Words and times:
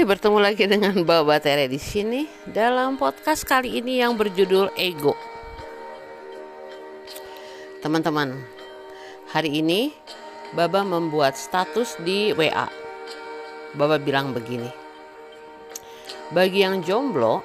Bertemu 0.00 0.40
lagi 0.40 0.64
dengan 0.64 0.96
Baba 1.04 1.36
Tere 1.44 1.68
di 1.68 1.76
sini 1.76 2.24
dalam 2.48 2.96
podcast 2.96 3.44
kali 3.44 3.84
ini 3.84 4.00
yang 4.00 4.16
berjudul 4.16 4.72
Ego. 4.72 5.12
Teman-teman, 7.84 8.32
hari 9.28 9.60
ini 9.60 9.92
Baba 10.56 10.88
membuat 10.88 11.36
status 11.36 12.00
di 12.00 12.32
WA. 12.32 12.72
Baba 13.76 14.00
bilang 14.00 14.32
begini. 14.32 14.72
Bagi 16.32 16.64
yang 16.64 16.80
jomblo, 16.80 17.44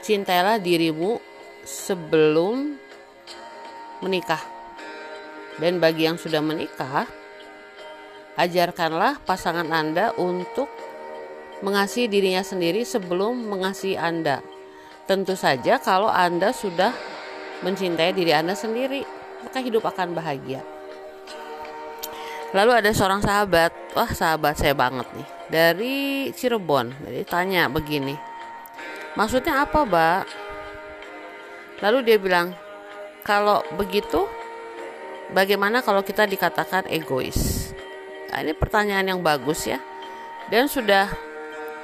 cintailah 0.00 0.56
dirimu 0.56 1.20
sebelum 1.68 2.80
menikah. 4.00 4.40
Dan 5.60 5.84
bagi 5.84 6.08
yang 6.08 6.16
sudah 6.16 6.40
menikah, 6.40 7.04
ajarkanlah 8.40 9.20
pasangan 9.28 9.68
Anda 9.68 10.16
untuk 10.16 10.89
mengasihi 11.60 12.08
dirinya 12.08 12.40
sendiri 12.40 12.84
sebelum 12.84 13.48
mengasihi 13.48 13.96
Anda. 13.96 14.40
Tentu 15.04 15.36
saja 15.36 15.80
kalau 15.80 16.08
Anda 16.08 16.54
sudah 16.54 16.92
mencintai 17.60 18.16
diri 18.16 18.32
Anda 18.32 18.56
sendiri, 18.56 19.04
maka 19.44 19.60
hidup 19.60 19.84
akan 19.84 20.16
bahagia. 20.16 20.64
Lalu 22.50 22.82
ada 22.82 22.90
seorang 22.90 23.22
sahabat, 23.22 23.70
wah 23.94 24.10
sahabat 24.10 24.58
saya 24.58 24.74
banget 24.74 25.06
nih, 25.14 25.28
dari 25.46 25.96
Cirebon. 26.34 26.90
Jadi 27.06 27.22
tanya 27.22 27.70
begini, 27.70 28.18
maksudnya 29.14 29.62
apa, 29.62 29.86
Mbak? 29.86 30.22
Lalu 31.80 31.98
dia 32.02 32.18
bilang, 32.18 32.50
kalau 33.22 33.62
begitu, 33.78 34.26
bagaimana 35.30 35.78
kalau 35.78 36.02
kita 36.02 36.26
dikatakan 36.26 36.90
egois? 36.90 37.70
Nah, 38.30 38.42
ini 38.42 38.52
pertanyaan 38.54 39.14
yang 39.14 39.20
bagus 39.22 39.70
ya. 39.70 39.78
Dan 40.50 40.66
sudah 40.66 41.29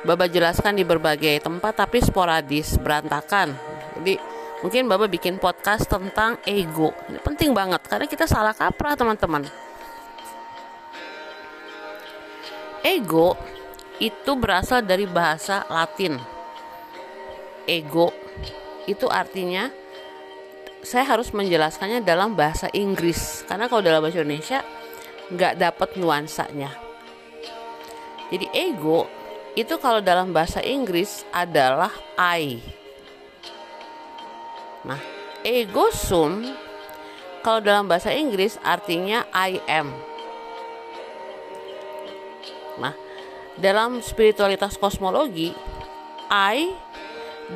Baba 0.04 0.28
jelaskan 0.28 0.76
di 0.76 0.84
berbagai 0.84 1.40
tempat 1.40 1.86
tapi 1.86 2.04
sporadis, 2.04 2.76
berantakan. 2.76 3.56
Jadi 3.96 4.20
mungkin 4.60 4.90
Baba 4.90 5.08
bikin 5.08 5.40
podcast 5.40 5.88
tentang 5.88 6.36
ego. 6.44 6.92
Ini 7.08 7.22
penting 7.24 7.56
banget 7.56 7.80
karena 7.88 8.04
kita 8.04 8.28
salah 8.28 8.52
kaprah 8.52 8.98
teman-teman. 8.98 9.48
Ego 12.84 13.34
itu 13.98 14.36
berasal 14.36 14.84
dari 14.84 15.08
bahasa 15.08 15.64
Latin. 15.72 16.20
Ego 17.66 18.12
itu 18.86 19.10
artinya 19.10 19.72
saya 20.86 21.02
harus 21.02 21.34
menjelaskannya 21.34 22.06
dalam 22.06 22.38
bahasa 22.38 22.70
Inggris 22.70 23.42
karena 23.50 23.66
kalau 23.66 23.82
dalam 23.82 23.98
bahasa 23.98 24.22
Indonesia 24.22 24.62
nggak 25.34 25.58
dapat 25.58 25.88
nuansanya. 25.98 26.70
Jadi 28.30 28.46
ego 28.54 29.10
itu 29.56 29.80
kalau 29.80 30.04
dalam 30.04 30.36
bahasa 30.36 30.60
Inggris 30.60 31.24
adalah 31.32 31.90
I. 32.20 32.60
Nah, 34.84 35.00
ego 35.40 35.88
sum 35.90 36.44
kalau 37.40 37.64
dalam 37.64 37.88
bahasa 37.88 38.12
Inggris 38.12 38.60
artinya 38.60 39.24
I 39.32 39.56
am. 39.64 39.96
Nah, 42.76 42.92
dalam 43.56 44.04
spiritualitas 44.04 44.76
kosmologi, 44.76 45.56
I 46.28 46.68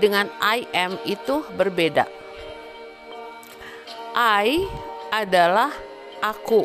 dengan 0.01 0.33
I 0.41 0.65
am 0.73 0.97
itu 1.05 1.45
berbeda. 1.53 2.09
I 4.17 4.65
adalah 5.13 5.69
aku 6.25 6.65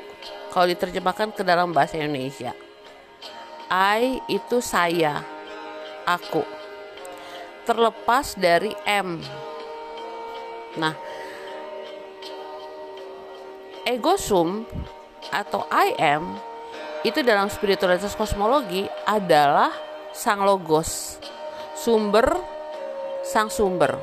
kalau 0.55 0.71
diterjemahkan 0.71 1.35
ke 1.35 1.43
dalam 1.43 1.75
bahasa 1.75 1.99
Indonesia. 1.99 2.64
I 3.71 4.21
itu 4.29 4.61
saya, 4.61 5.25
aku. 6.05 6.45
Terlepas 7.65 8.37
dari 8.37 8.77
M. 8.85 9.17
Nah, 10.77 10.93
ego 13.89 14.13
sum 14.21 14.69
atau 15.33 15.65
I 15.73 15.97
am 15.97 16.37
itu 17.01 17.25
dalam 17.25 17.49
spiritualitas 17.49 18.13
kosmologi 18.13 18.85
adalah 19.05 19.73
sang 20.13 20.45
logos, 20.45 21.17
sumber 21.73 22.37
sang 23.25 23.49
sumber. 23.49 23.97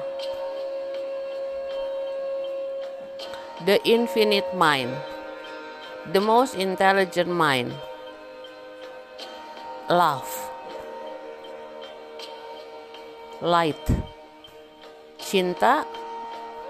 The 3.63 3.79
infinite 3.87 4.51
mind 4.59 4.91
the 6.11 6.19
most 6.19 6.59
intelligent 6.59 7.31
mind 7.31 7.71
love. 9.91 10.31
Light. 13.43 13.83
Cinta 15.19 15.87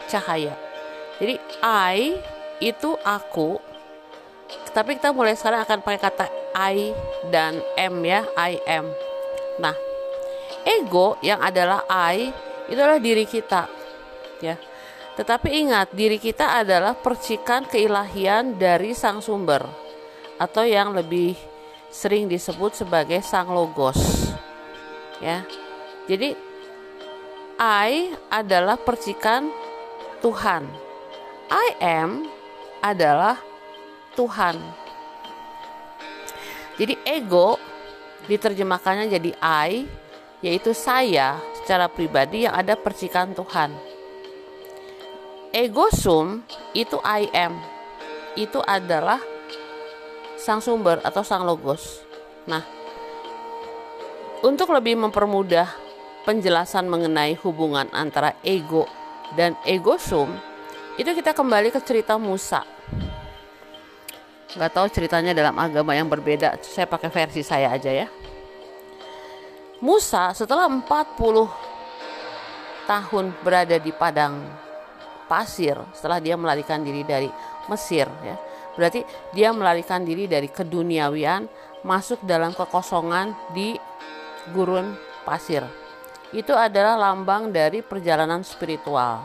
cahaya. 0.09 0.56
Jadi 1.21 1.37
I 1.61 2.17
itu 2.62 2.97
aku. 3.05 3.61
Tapi 4.72 4.97
kita 4.97 5.12
mulai 5.12 5.37
sekarang 5.37 5.65
akan 5.69 5.78
pakai 5.84 6.01
kata 6.01 6.27
I 6.56 6.97
dan 7.28 7.61
M 7.77 8.01
ya 8.05 8.25
I 8.37 8.56
am. 8.65 8.89
Nah 9.61 9.77
ego 10.65 11.21
yang 11.21 11.45
adalah 11.45 11.84
I 11.89 12.33
itu 12.69 12.81
adalah 12.81 13.03
diri 13.03 13.28
kita 13.28 13.69
ya. 14.41 14.56
Tetapi 15.12 15.49
ingat, 15.61 15.93
diri 15.93 16.17
kita 16.17 16.65
adalah 16.65 16.97
percikan 16.97 17.69
keilahian 17.69 18.56
dari 18.56 18.97
sang 18.97 19.21
sumber 19.21 19.61
atau 20.41 20.65
yang 20.65 20.97
lebih 20.97 21.37
sering 21.92 22.26
disebut 22.26 22.72
sebagai 22.72 23.20
sang 23.20 23.53
logos. 23.53 24.32
Ya. 25.20 25.44
Jadi 26.08 26.34
I 27.60 28.16
adalah 28.32 28.80
percikan 28.80 29.53
Tuhan. 30.25 30.66
I 31.53 31.66
am 31.78 32.26
adalah 32.80 33.38
Tuhan. 34.16 34.56
Jadi 36.80 36.97
ego 37.04 37.60
diterjemahkannya 38.26 39.06
jadi 39.12 39.30
I 39.38 39.86
yaitu 40.42 40.74
saya 40.74 41.38
secara 41.62 41.86
pribadi 41.86 42.48
yang 42.48 42.56
ada 42.59 42.74
percikan 42.74 43.30
Tuhan 43.30 43.92
ego 45.53 45.92
sum 45.92 46.41
itu 46.72 46.97
I 47.04 47.28
am 47.36 47.60
itu 48.34 48.59
adalah 48.64 49.20
sang 50.42 50.58
sumber 50.58 50.98
atau 51.06 51.22
sang 51.22 51.47
logos 51.47 52.03
nah 52.50 52.66
untuk 54.42 54.75
lebih 54.75 54.98
mempermudah 54.98 55.70
penjelasan 56.26 56.91
mengenai 56.91 57.38
hubungan 57.47 57.86
antara 57.94 58.34
ego 58.42 58.91
dan 59.38 59.54
ego 59.62 59.94
sum 60.03 60.34
itu 60.98 61.14
kita 61.14 61.30
kembali 61.30 61.70
ke 61.70 61.78
cerita 61.78 62.19
Musa 62.19 62.66
nggak 64.58 64.72
tahu 64.75 64.91
ceritanya 64.91 65.30
dalam 65.30 65.54
agama 65.54 65.94
yang 65.94 66.10
berbeda 66.10 66.59
saya 66.66 66.91
pakai 66.91 67.09
versi 67.14 67.47
saya 67.47 67.70
aja 67.70 67.94
ya 67.94 68.10
Musa 69.78 70.34
setelah 70.34 70.66
40 70.66 71.70
tahun 72.91 73.24
berada 73.47 73.78
di 73.78 73.94
padang 73.94 74.42
pasir 75.30 75.78
setelah 75.94 76.19
dia 76.19 76.34
melarikan 76.36 76.82
diri 76.82 77.06
dari 77.06 77.30
Mesir 77.70 78.10
ya. 78.26 78.36
Berarti 78.77 79.05
dia 79.37 79.53
melarikan 79.53 80.03
diri 80.05 80.25
dari 80.25 80.49
keduniawian 80.49 81.47
masuk 81.84 82.25
dalam 82.25 82.56
kekosongan 82.56 83.34
di 83.53 83.77
gurun 84.55 84.97
pasir. 85.27 85.66
Itu 86.33 86.56
adalah 86.56 86.97
lambang 86.97 87.53
dari 87.53 87.84
perjalanan 87.84 88.41
spiritual. 88.41 89.21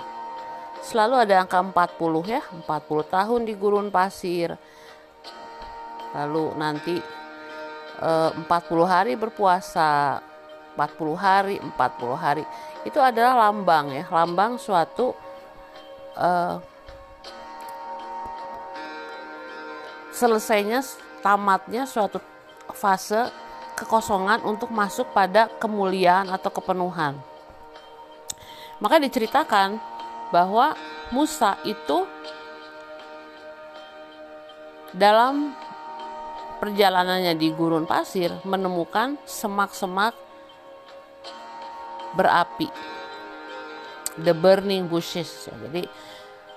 Selalu 0.84 1.24
ada 1.24 1.42
angka 1.42 1.64
40 1.64 2.28
ya, 2.28 2.42
40 2.68 2.68
tahun 3.08 3.42
di 3.48 3.54
gurun 3.56 3.88
pasir. 3.88 4.54
Lalu 6.12 6.46
nanti 6.60 6.96
eh, 8.04 8.32
40 8.36 8.48
hari 8.84 9.16
berpuasa, 9.16 10.20
40 10.76 11.16
hari, 11.18 11.56
40 11.58 12.14
hari. 12.20 12.44
Itu 12.84 13.00
adalah 13.02 13.50
lambang 13.50 13.96
ya, 13.96 14.06
lambang 14.08 14.62
suatu 14.62 15.12
uh, 16.16 16.56
selesainya 20.18 20.82
tamatnya 21.22 21.86
suatu 21.86 22.18
fase 22.74 23.30
kekosongan 23.78 24.42
untuk 24.42 24.74
masuk 24.74 25.14
pada 25.14 25.46
kemuliaan 25.62 26.34
atau 26.34 26.50
kepenuhan. 26.50 27.22
Maka 28.82 28.98
diceritakan 28.98 29.78
bahwa 30.34 30.74
Musa 31.14 31.56
itu 31.64 32.10
dalam 34.92 35.54
perjalanannya 36.58 37.38
di 37.38 37.54
gurun 37.54 37.86
pasir 37.86 38.34
menemukan 38.42 39.22
semak-semak 39.30 40.18
berapi 42.18 42.68
the 44.18 44.34
burning 44.34 44.90
bushes. 44.90 45.48
Jadi 45.48 45.86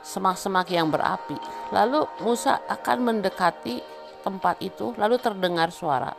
semak-semak 0.01 0.69
yang 0.73 0.89
berapi. 0.89 1.37
Lalu 1.73 2.09
Musa 2.25 2.61
akan 2.69 2.99
mendekati 3.13 3.81
tempat 4.21 4.61
itu, 4.61 4.93
lalu 4.97 5.17
terdengar 5.21 5.73
suara. 5.73 6.13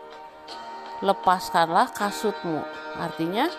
lepaskanlah 1.01 1.89
kasutmu. 1.97 2.61
Artinya 3.01 3.49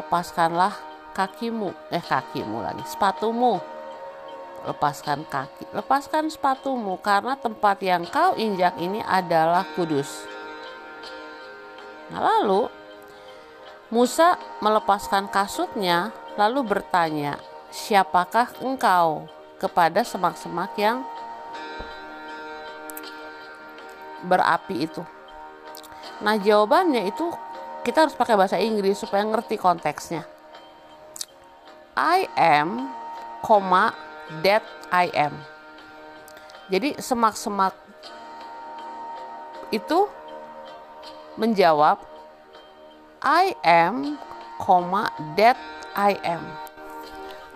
lepaskanlah 0.00 0.72
kakimu, 1.12 1.72
eh 1.92 2.00
kakimu 2.00 2.64
lagi, 2.64 2.84
sepatumu. 2.88 3.60
Lepaskan 4.66 5.22
kaki, 5.30 5.70
lepaskan 5.70 6.26
sepatumu 6.26 6.98
karena 6.98 7.38
tempat 7.38 7.78
yang 7.86 8.02
kau 8.08 8.34
injak 8.34 8.74
ini 8.82 8.98
adalah 9.04 9.62
kudus. 9.78 10.26
Nah, 12.10 12.18
lalu 12.18 12.66
Musa 13.94 14.34
melepaskan 14.58 15.30
kasutnya 15.30 16.10
lalu 16.34 16.66
bertanya, 16.66 17.38
"Siapakah 17.70 18.58
engkau?" 18.62 19.28
kepada 19.56 20.04
semak-semak 20.04 20.76
yang 20.76 21.00
berapi 24.24 24.84
itu. 24.88 25.02
Nah, 26.20 26.36
jawabannya 26.36 27.08
itu 27.08 27.24
kita 27.84 28.08
harus 28.08 28.16
pakai 28.16 28.36
bahasa 28.36 28.60
Inggris 28.60 29.00
supaya 29.00 29.24
ngerti 29.24 29.56
konteksnya. 29.60 30.24
I 31.96 32.28
am, 32.36 32.92
koma, 33.40 33.92
that 34.44 34.64
I 34.92 35.08
am. 35.16 35.40
Jadi 36.68 36.98
semak-semak 37.00 37.72
itu 39.72 40.08
menjawab 41.40 42.00
I 43.24 43.56
am, 43.64 44.20
koma, 44.60 45.08
that 45.38 45.56
I 45.96 46.20
am. 46.20 46.65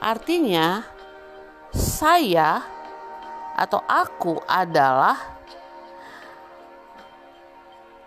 Artinya 0.00 0.80
saya 1.76 2.64
atau 3.54 3.84
aku 3.84 4.40
adalah 4.48 5.16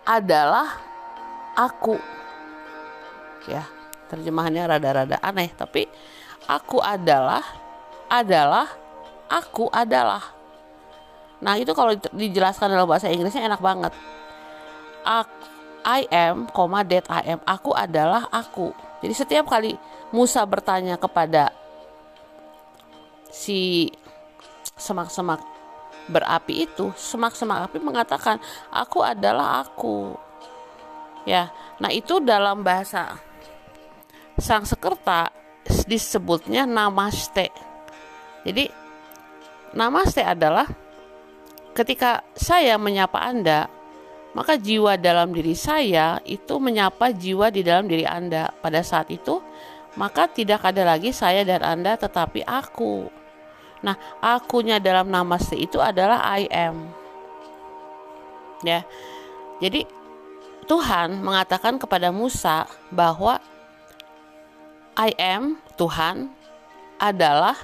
adalah 0.02 0.74
aku. 1.54 1.96
Ya, 3.46 3.62
terjemahannya 4.10 4.66
rada-rada 4.66 5.16
aneh 5.22 5.54
tapi 5.54 5.86
aku 6.50 6.82
adalah 6.82 7.46
adalah 8.10 8.68
aku 9.30 9.70
adalah. 9.70 10.22
Nah, 11.44 11.60
itu 11.60 11.76
kalau 11.76 11.92
dijelaskan 11.94 12.72
dalam 12.72 12.88
bahasa 12.88 13.06
Inggrisnya 13.06 13.46
enak 13.46 13.60
banget. 13.60 13.92
I 15.84 16.08
am, 16.08 16.48
that 16.88 17.06
I 17.12 17.36
am. 17.36 17.40
Aku 17.44 17.76
adalah 17.76 18.24
aku. 18.32 18.72
Jadi 19.04 19.12
setiap 19.12 19.44
kali 19.52 19.76
Musa 20.16 20.40
bertanya 20.48 20.96
kepada 20.96 21.52
si 23.34 23.90
semak-semak 24.78 25.42
berapi 26.06 26.70
itu, 26.70 26.94
semak-semak 26.94 27.66
api 27.66 27.82
mengatakan, 27.82 28.38
"Aku 28.70 29.02
adalah 29.02 29.66
aku." 29.66 30.14
Ya. 31.26 31.50
Nah, 31.82 31.90
itu 31.90 32.22
dalam 32.22 32.62
bahasa 32.62 33.18
Sanskerta 34.38 35.32
disebutnya 35.88 36.68
namaste. 36.68 37.48
Jadi 38.44 38.68
namaste 39.72 40.20
adalah 40.20 40.68
ketika 41.72 42.20
saya 42.36 42.76
menyapa 42.76 43.18
Anda, 43.24 43.70
maka 44.36 44.58
jiwa 44.58 44.98
dalam 44.98 45.32
diri 45.32 45.56
saya 45.56 46.18
itu 46.26 46.58
menyapa 46.60 47.14
jiwa 47.14 47.48
di 47.48 47.62
dalam 47.64 47.86
diri 47.88 48.04
Anda. 48.04 48.52
Pada 48.60 48.82
saat 48.84 49.08
itu, 49.08 49.40
maka 49.94 50.26
tidak 50.26 50.66
ada 50.66 50.82
lagi 50.82 51.14
saya 51.14 51.46
dan 51.46 51.62
Anda 51.62 51.94
tetapi 51.94 52.44
aku. 52.44 53.23
Nah, 53.84 54.00
akunya 54.24 54.80
dalam 54.80 55.12
namaste 55.12 55.60
itu 55.60 55.76
adalah 55.76 56.24
I 56.24 56.48
am. 56.48 56.88
Ya. 58.64 58.80
Jadi 59.60 59.84
Tuhan 60.64 61.20
mengatakan 61.20 61.76
kepada 61.76 62.08
Musa 62.08 62.64
bahwa 62.88 63.36
I 64.96 65.12
am 65.20 65.60
Tuhan 65.76 66.32
adalah 66.96 67.60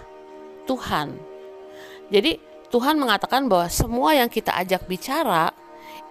Tuhan. 0.68 1.16
Jadi 2.12 2.36
Tuhan 2.68 3.00
mengatakan 3.00 3.48
bahwa 3.48 3.72
semua 3.72 4.12
yang 4.12 4.28
kita 4.28 4.52
ajak 4.60 4.84
bicara 4.84 5.56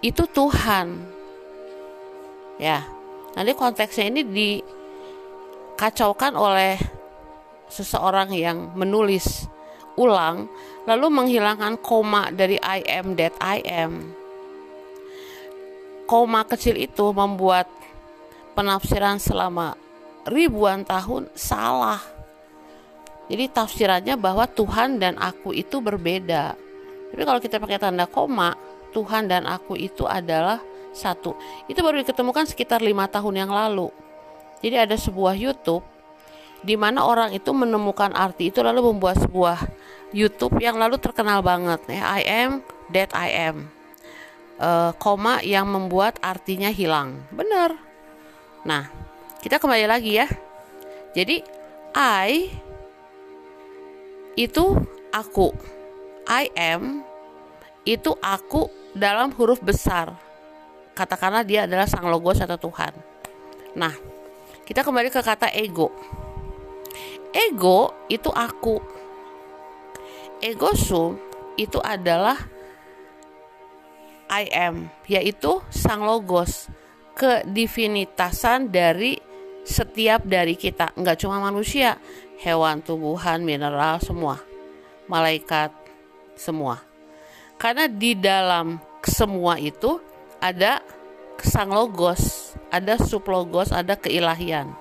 itu 0.02 0.26
Tuhan. 0.26 1.06
Ya. 2.58 2.82
Nanti 3.38 3.54
konteksnya 3.54 4.10
ini 4.10 4.26
dikacaukan 4.26 6.34
oleh 6.34 6.82
seseorang 7.70 8.34
yang 8.34 8.74
menulis 8.74 9.46
ulang 9.98 10.46
lalu 10.86 11.06
menghilangkan 11.08 11.78
koma 11.80 12.30
dari 12.30 12.58
I 12.62 12.82
am 12.86 13.14
that 13.18 13.34
I 13.42 13.62
am. 13.66 14.14
Koma 16.10 16.42
kecil 16.42 16.74
itu 16.74 17.14
membuat 17.14 17.70
penafsiran 18.58 19.22
selama 19.22 19.78
ribuan 20.26 20.82
tahun 20.82 21.30
salah. 21.38 22.02
Jadi 23.30 23.46
tafsirannya 23.46 24.18
bahwa 24.18 24.42
Tuhan 24.50 24.98
dan 24.98 25.14
aku 25.14 25.54
itu 25.54 25.78
berbeda. 25.78 26.58
Tapi 27.14 27.22
kalau 27.22 27.38
kita 27.38 27.62
pakai 27.62 27.78
tanda 27.78 28.10
koma, 28.10 28.58
Tuhan 28.90 29.30
dan 29.30 29.46
aku 29.46 29.78
itu 29.78 30.02
adalah 30.02 30.58
satu. 30.90 31.38
Itu 31.70 31.78
baru 31.86 32.02
diketemukan 32.02 32.50
sekitar 32.50 32.82
lima 32.82 33.06
tahun 33.06 33.46
yang 33.46 33.50
lalu. 33.54 33.94
Jadi 34.60 34.76
ada 34.76 34.98
sebuah 34.98 35.38
YouTube 35.38 35.86
di 36.60 36.76
mana 36.76 37.06
orang 37.08 37.32
itu 37.32 37.54
menemukan 37.56 38.12
arti 38.12 38.52
itu 38.52 38.60
lalu 38.60 38.92
membuat 38.92 39.16
sebuah 39.24 39.64
YouTube 40.10 40.58
yang 40.58 40.78
lalu 40.78 40.98
terkenal 40.98 41.42
banget 41.42 41.80
ya 41.86 42.02
I 42.02 42.22
am 42.26 42.50
that 42.90 43.14
I 43.14 43.28
am. 43.50 43.70
Uh, 44.60 44.92
koma 45.00 45.40
yang 45.40 45.64
membuat 45.72 46.20
artinya 46.20 46.68
hilang. 46.68 47.24
Benar. 47.32 47.72
Nah, 48.68 48.92
kita 49.40 49.56
kembali 49.56 49.88
lagi 49.88 50.20
ya. 50.20 50.28
Jadi 51.16 51.40
I 51.96 52.52
itu 54.36 54.76
aku. 55.10 55.56
I 56.28 56.52
am 56.54 57.02
itu 57.88 58.12
aku 58.20 58.68
dalam 58.92 59.32
huruf 59.34 59.58
besar. 59.64 60.12
Katakanlah 60.92 61.42
dia 61.42 61.64
adalah 61.64 61.88
sang 61.88 62.06
logos 62.12 62.44
atau 62.44 62.60
Tuhan. 62.60 62.92
Nah, 63.72 63.94
kita 64.68 64.84
kembali 64.84 65.08
ke 65.08 65.24
kata 65.24 65.48
ego. 65.56 65.88
Ego 67.32 67.94
itu 68.12 68.28
aku. 68.28 68.78
Ego 70.40 70.72
sum 70.72 71.20
itu 71.60 71.76
adalah 71.84 72.36
I 74.30 74.46
am, 74.54 74.88
yaitu 75.10 75.58
sang 75.68 76.06
logos, 76.06 76.70
kedivinitasan 77.18 78.70
dari 78.70 79.18
setiap 79.66 80.24
dari 80.24 80.54
kita. 80.54 80.94
Nggak 80.96 81.26
cuma 81.26 81.42
manusia 81.42 81.98
hewan 82.40 82.80
tumbuhan 82.80 83.42
mineral 83.44 84.00
semua. 84.00 84.40
Malaikat 85.10 85.74
semua. 86.38 86.80
Karena 87.60 87.90
di 87.90 88.16
dalam 88.16 88.80
semua 89.04 89.60
itu 89.60 90.00
ada 90.40 90.80
sang 91.40 91.72
logos 91.72 92.52
ada 92.70 92.96
sublogos 92.96 93.74
ada 93.74 93.98
keilahian. 93.98 94.72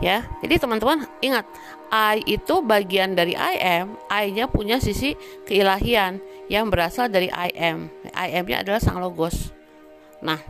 Ya 0.00 0.26
jadi 0.42 0.58
teman-teman 0.58 1.06
ingat 1.22 1.46
I 1.92 2.24
itu 2.24 2.64
bagian 2.64 3.12
dari 3.12 3.36
I 3.36 3.60
am 3.60 4.00
I-nya 4.08 4.48
punya 4.48 4.80
sisi 4.80 5.12
keilahian 5.44 6.24
yang 6.48 6.72
berasal 6.72 7.12
dari 7.12 7.28
I 7.28 7.52
am. 7.52 7.92
I 8.16 8.32
am-nya 8.40 8.64
adalah 8.64 8.80
sang 8.80 8.96
logos. 8.96 9.52
Nah 10.24 10.40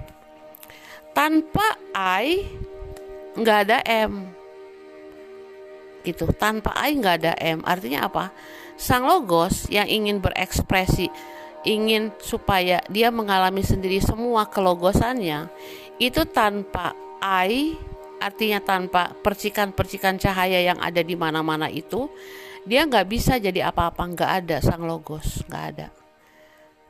tanpa 1.11 1.79
I 1.95 2.47
nggak 3.35 3.59
ada 3.67 3.79
M. 3.83 4.31
Gitu 6.07 6.31
tanpa 6.39 6.79
I 6.79 6.95
nggak 6.95 7.17
ada 7.23 7.33
M. 7.39 7.67
Artinya 7.67 8.07
apa? 8.07 8.31
Sang 8.79 9.07
logos 9.07 9.67
yang 9.67 9.91
ingin 9.91 10.23
berekspresi 10.23 11.11
ingin 11.63 12.11
supaya 12.19 12.83
dia 12.91 13.15
mengalami 13.15 13.63
sendiri 13.63 14.03
semua 14.03 14.51
kelogosannya 14.51 15.47
itu 16.03 16.27
tanpa 16.27 16.91
I 17.23 17.79
artinya 18.23 18.63
tanpa 18.63 19.13
percikan-percikan 19.21 20.17
cahaya 20.23 20.63
yang 20.63 20.79
ada 20.79 21.03
di 21.03 21.19
mana-mana 21.19 21.67
itu 21.67 22.07
dia 22.63 22.87
nggak 22.87 23.07
bisa 23.11 23.43
jadi 23.43 23.69
apa-apa 23.75 24.03
nggak 24.15 24.33
ada 24.45 24.57
sang 24.63 24.87
logos 24.87 25.43
nggak 25.51 25.65
ada 25.75 25.87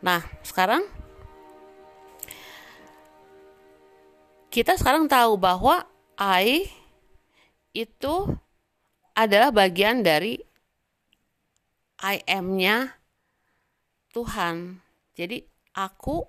nah 0.04 0.20
sekarang 0.44 0.84
kita 4.52 4.76
sekarang 4.76 5.08
tahu 5.08 5.40
bahwa 5.40 5.88
I 6.20 6.68
itu 7.72 8.28
adalah 9.16 9.48
bagian 9.48 10.04
dari 10.04 10.36
I 12.02 12.20
am-nya 12.28 13.00
Tuhan. 14.12 14.82
Jadi 15.16 15.40
aku 15.72 16.20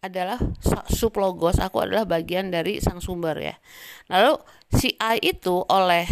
adalah 0.00 0.40
sublogos, 0.88 1.60
aku 1.60 1.84
adalah 1.84 2.08
bagian 2.08 2.48
dari 2.48 2.80
sang 2.80 3.04
sumber 3.04 3.36
ya. 3.36 3.54
Lalu 4.08 4.40
si 4.72 4.96
I 4.96 5.20
itu 5.20 5.60
oleh 5.68 6.08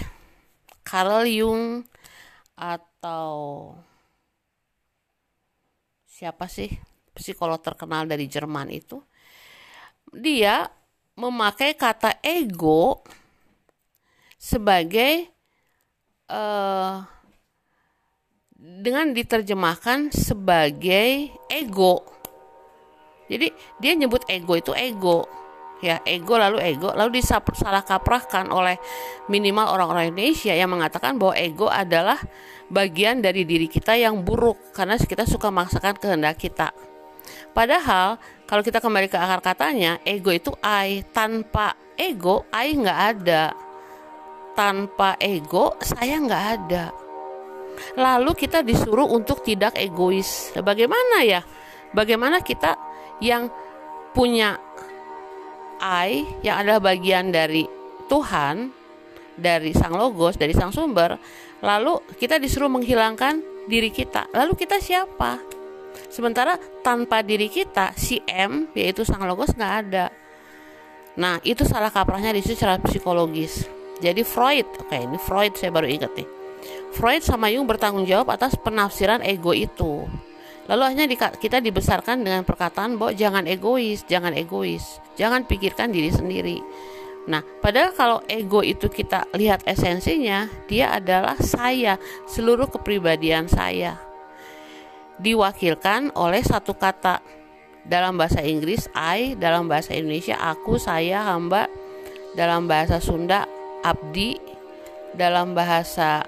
Carl 0.84 1.24
Jung 1.24 1.88
atau 2.58 3.72
siapa 6.04 6.50
sih 6.50 6.68
psikolog 7.16 7.62
terkenal 7.64 8.04
dari 8.04 8.28
Jerman 8.28 8.68
itu 8.74 8.98
dia 10.12 10.68
memakai 11.18 11.74
kata 11.74 12.18
ego 12.22 13.02
sebagai 14.38 15.26
uh, 16.30 17.02
dengan 18.58 19.14
diterjemahkan 19.14 20.10
sebagai 20.14 21.30
ego. 21.50 22.17
Jadi 23.28 23.52
dia 23.78 23.92
nyebut 23.94 24.24
ego 24.26 24.56
itu 24.56 24.72
ego 24.72 25.28
ya 25.78 26.02
ego 26.02 26.34
lalu 26.34 26.58
ego 26.58 26.90
lalu 26.90 27.22
disalah 27.22 27.86
kaprahkan 27.86 28.50
oleh 28.50 28.82
minimal 29.30 29.78
orang-orang 29.78 30.10
Indonesia 30.10 30.50
yang 30.50 30.74
mengatakan 30.74 31.14
bahwa 31.14 31.38
ego 31.38 31.70
adalah 31.70 32.18
bagian 32.66 33.22
dari 33.22 33.46
diri 33.46 33.70
kita 33.70 33.94
yang 33.94 34.26
buruk 34.26 34.74
karena 34.74 34.98
kita 34.98 35.22
suka 35.22 35.54
memaksakan 35.54 35.94
kehendak 35.96 36.34
kita. 36.40 36.74
Padahal 37.52 38.18
kalau 38.48 38.64
kita 38.64 38.80
kembali 38.80 39.12
ke 39.12 39.18
akar 39.20 39.44
katanya, 39.44 40.00
ego 40.08 40.32
itu 40.32 40.48
I. 40.64 41.04
Tanpa 41.12 41.76
ego, 42.00 42.48
I 42.48 42.72
nggak 42.72 43.00
ada. 43.12 43.52
Tanpa 44.56 45.20
ego, 45.20 45.76
saya 45.84 46.16
nggak 46.16 46.44
ada. 46.56 46.84
Lalu 47.94 48.32
kita 48.34 48.64
disuruh 48.64 49.06
untuk 49.06 49.44
tidak 49.44 49.76
egois. 49.76 50.50
Bagaimana 50.56 51.22
ya? 51.22 51.44
Bagaimana 51.92 52.40
kita 52.40 52.74
yang 53.18 53.50
punya 54.14 54.58
I 55.78 56.26
yang 56.42 56.62
adalah 56.62 56.82
bagian 56.82 57.30
dari 57.30 57.66
Tuhan, 58.10 58.72
dari 59.38 59.70
Sang 59.76 59.94
Logos, 59.94 60.34
dari 60.34 60.50
Sang 60.56 60.74
Sumber, 60.74 61.14
lalu 61.62 62.02
kita 62.18 62.42
disuruh 62.42 62.70
menghilangkan 62.70 63.40
diri 63.70 63.94
kita. 63.94 64.26
Lalu 64.34 64.58
kita 64.58 64.82
siapa? 64.82 65.38
Sementara 66.08 66.56
tanpa 66.82 67.20
diri 67.22 67.46
kita, 67.46 67.94
si 67.94 68.18
M 68.26 68.70
yaitu 68.74 69.06
Sang 69.06 69.22
Logos 69.22 69.54
nggak 69.54 69.74
ada. 69.86 70.10
Nah, 71.18 71.42
itu 71.42 71.66
salah 71.66 71.90
kaprahnya 71.90 72.30
di 72.30 72.42
situ 72.42 72.58
secara 72.58 72.78
psikologis. 72.78 73.66
Jadi 73.98 74.22
Freud, 74.22 74.66
oke 74.78 74.94
ini 74.94 75.18
Freud 75.18 75.58
saya 75.58 75.74
baru 75.74 75.90
ingat 75.90 76.14
nih. 76.14 76.28
Freud 76.94 77.22
sama 77.22 77.50
Jung 77.50 77.66
bertanggung 77.66 78.06
jawab 78.06 78.30
atas 78.30 78.54
penafsiran 78.54 79.22
ego 79.26 79.50
itu. 79.50 80.06
Lalu 80.68 80.82
akhirnya 80.84 81.08
kita 81.32 81.64
dibesarkan 81.64 82.20
dengan 82.20 82.44
perkataan 82.44 83.00
bahwa 83.00 83.16
jangan 83.16 83.48
egois, 83.48 84.04
jangan 84.04 84.36
egois, 84.36 85.00
jangan 85.16 85.48
pikirkan 85.48 85.88
diri 85.88 86.12
sendiri. 86.12 86.60
Nah, 87.28 87.44
padahal 87.60 87.92
kalau 87.92 88.18
ego 88.24 88.64
itu 88.64 88.88
kita 88.88 89.28
lihat 89.36 89.64
esensinya, 89.68 90.48
dia 90.64 90.92
adalah 90.96 91.36
saya, 91.40 92.00
seluruh 92.24 92.72
kepribadian 92.72 93.48
saya. 93.48 94.00
Diwakilkan 95.20 96.16
oleh 96.16 96.40
satu 96.40 96.72
kata 96.76 97.20
dalam 97.84 98.16
bahasa 98.16 98.40
Inggris 98.40 98.88
I, 98.96 99.36
dalam 99.36 99.68
bahasa 99.68 99.92
Indonesia 99.92 100.40
aku, 100.40 100.80
saya, 100.80 101.24
hamba, 101.28 101.68
dalam 102.32 102.64
bahasa 102.64 102.96
Sunda 102.96 103.44
abdi, 103.84 104.40
dalam 105.12 105.52
bahasa 105.52 106.24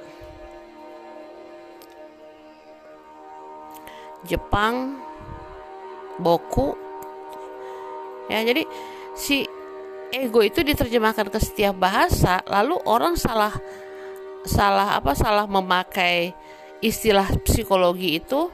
Jepang 4.25 5.01
boku. 6.21 6.77
Ya 8.29 8.45
jadi 8.47 8.63
si 9.17 9.43
ego 10.15 10.43
itu 10.43 10.61
diterjemahkan 10.63 11.31
ke 11.31 11.39
setiap 11.39 11.79
bahasa 11.79 12.43
lalu 12.47 12.79
orang 12.87 13.15
salah 13.15 13.55
salah 14.43 14.99
apa 14.99 15.15
salah 15.15 15.47
memakai 15.47 16.35
istilah 16.81 17.29
psikologi 17.45 18.19
itu 18.19 18.51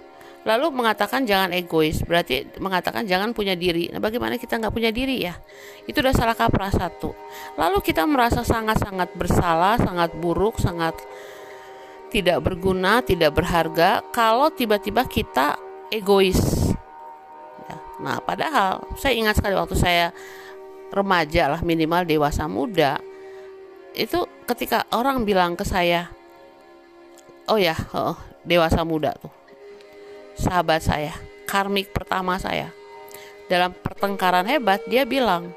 lalu 0.46 0.70
mengatakan 0.70 1.26
jangan 1.26 1.50
egois. 1.50 2.00
Berarti 2.06 2.46
mengatakan 2.62 3.02
jangan 3.02 3.35
punya 3.35 3.58
diri. 3.58 3.90
Nah 3.90 3.99
bagaimana 3.99 4.38
kita 4.38 4.62
nggak 4.62 4.70
punya 4.70 4.94
diri 4.94 5.26
ya? 5.26 5.35
Itu 5.90 5.99
udah 5.99 6.14
salah 6.14 6.38
kaprah 6.38 6.70
satu. 6.70 7.11
Lalu 7.58 7.82
kita 7.82 8.06
merasa 8.06 8.46
sangat 8.46 8.78
sangat 8.78 9.11
bersalah 9.18 9.75
sangat 9.82 10.14
buruk 10.14 10.62
sangat 10.62 10.94
tidak 12.16 12.40
berguna, 12.40 13.04
tidak 13.04 13.37
berharga 13.37 14.00
kalau 14.08 14.49
tiba-tiba 14.49 15.04
kita 15.04 15.61
egois. 15.92 16.73
Ya, 17.68 17.76
nah, 18.00 18.25
padahal 18.25 18.88
saya 18.96 19.12
ingat 19.12 19.37
sekali 19.37 19.52
waktu 19.52 19.76
saya 19.76 20.16
remaja 20.88 21.52
lah 21.52 21.61
minimal 21.61 22.08
dewasa 22.08 22.49
muda 22.49 22.96
itu 23.92 24.25
ketika 24.49 24.88
orang 24.96 25.28
bilang 25.28 25.61
ke 25.61 25.64
saya, 25.68 26.08
oh 27.52 27.61
ya, 27.61 27.76
oh, 27.92 28.16
dewasa 28.49 28.80
muda 28.80 29.12
tuh, 29.16 29.32
sahabat 30.40 30.85
saya, 30.85 31.12
karmik 31.44 31.92
pertama 31.92 32.40
saya, 32.40 32.73
dalam 33.49 33.76
pertengkaran 33.76 34.49
hebat 34.49 34.80
dia 34.88 35.04
bilang, 35.04 35.52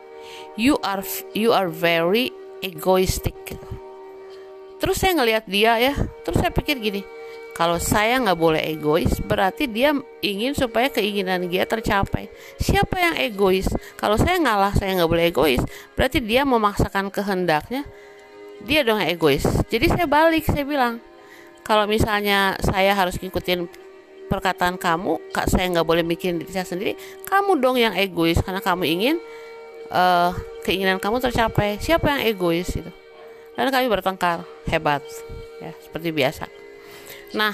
you 0.60 0.76
are 0.84 1.04
you 1.36 1.52
are 1.52 1.72
very 1.72 2.32
egoistic. 2.64 3.36
Terus 4.80 4.96
saya 4.98 5.12
ngelihat 5.20 5.44
dia 5.46 5.76
ya, 5.78 5.94
terus 6.24 6.40
saya 6.40 6.52
pikir 6.56 6.80
gini, 6.80 7.04
kalau 7.60 7.76
saya 7.76 8.16
nggak 8.24 8.40
boleh 8.40 8.64
egois, 8.64 9.20
berarti 9.20 9.68
dia 9.68 9.92
ingin 10.24 10.56
supaya 10.56 10.88
keinginan 10.88 11.52
dia 11.52 11.68
tercapai. 11.68 12.32
Siapa 12.56 12.96
yang 12.96 13.16
egois? 13.20 13.68
Kalau 14.00 14.16
saya 14.16 14.40
ngalah, 14.40 14.72
saya 14.80 14.96
nggak 14.96 15.12
boleh 15.12 15.26
egois, 15.28 15.60
berarti 16.00 16.24
dia 16.24 16.48
memaksakan 16.48 17.12
kehendaknya. 17.12 17.84
Dia 18.64 18.88
dong 18.88 19.04
egois. 19.04 19.44
Jadi 19.68 19.92
saya 19.92 20.08
balik, 20.08 20.48
saya 20.48 20.64
bilang, 20.64 21.04
kalau 21.68 21.84
misalnya 21.84 22.56
saya 22.64 22.96
harus 22.96 23.20
ngikutin 23.20 23.68
perkataan 24.32 24.80
kamu, 24.80 25.20
kak 25.36 25.52
saya 25.52 25.68
nggak 25.68 25.84
boleh 25.84 26.08
bikin 26.08 26.40
diri 26.40 26.56
saya 26.56 26.64
sendiri, 26.64 26.96
kamu 27.28 27.60
dong 27.60 27.76
yang 27.76 27.92
egois 28.00 28.40
karena 28.40 28.64
kamu 28.64 28.88
ingin 28.88 29.16
uh, 29.92 30.32
keinginan 30.64 30.96
kamu 30.96 31.20
tercapai. 31.20 31.76
Siapa 31.84 32.08
yang 32.16 32.22
egois 32.24 32.72
itu? 32.72 32.92
Dan 33.60 33.76
kami 33.76 33.92
bertengkar 33.92 34.48
hebat 34.72 35.04
ya 35.60 35.76
seperti 35.84 36.16
biasa. 36.16 36.48
Nah 37.36 37.52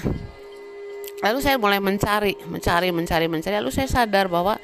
lalu 1.18 1.38
saya 1.42 1.58
mulai 1.58 1.82
mencari 1.82 2.38
mencari 2.46 2.94
mencari 2.94 3.26
mencari. 3.26 3.58
Lalu 3.58 3.74
saya 3.74 3.90
sadar 3.90 4.30
bahwa 4.30 4.54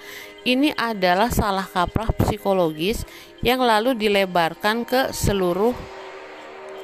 ini 0.46 0.70
adalah 0.78 1.34
salah 1.34 1.66
kaprah 1.66 2.14
psikologis 2.14 3.02
yang 3.42 3.58
lalu 3.58 3.98
dilebarkan 3.98 4.86
ke 4.86 5.10
seluruh 5.10 5.74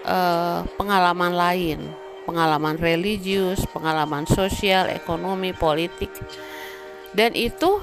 uh, 0.02 0.66
pengalaman 0.74 1.38
lain. 1.38 1.78
Pengalaman 2.26 2.76
religius 2.76 3.62
pengalaman 3.70 4.26
sosial 4.26 4.90
ekonomi 4.90 5.54
politik. 5.54 6.10
Dan 7.14 7.32
itu 7.32 7.80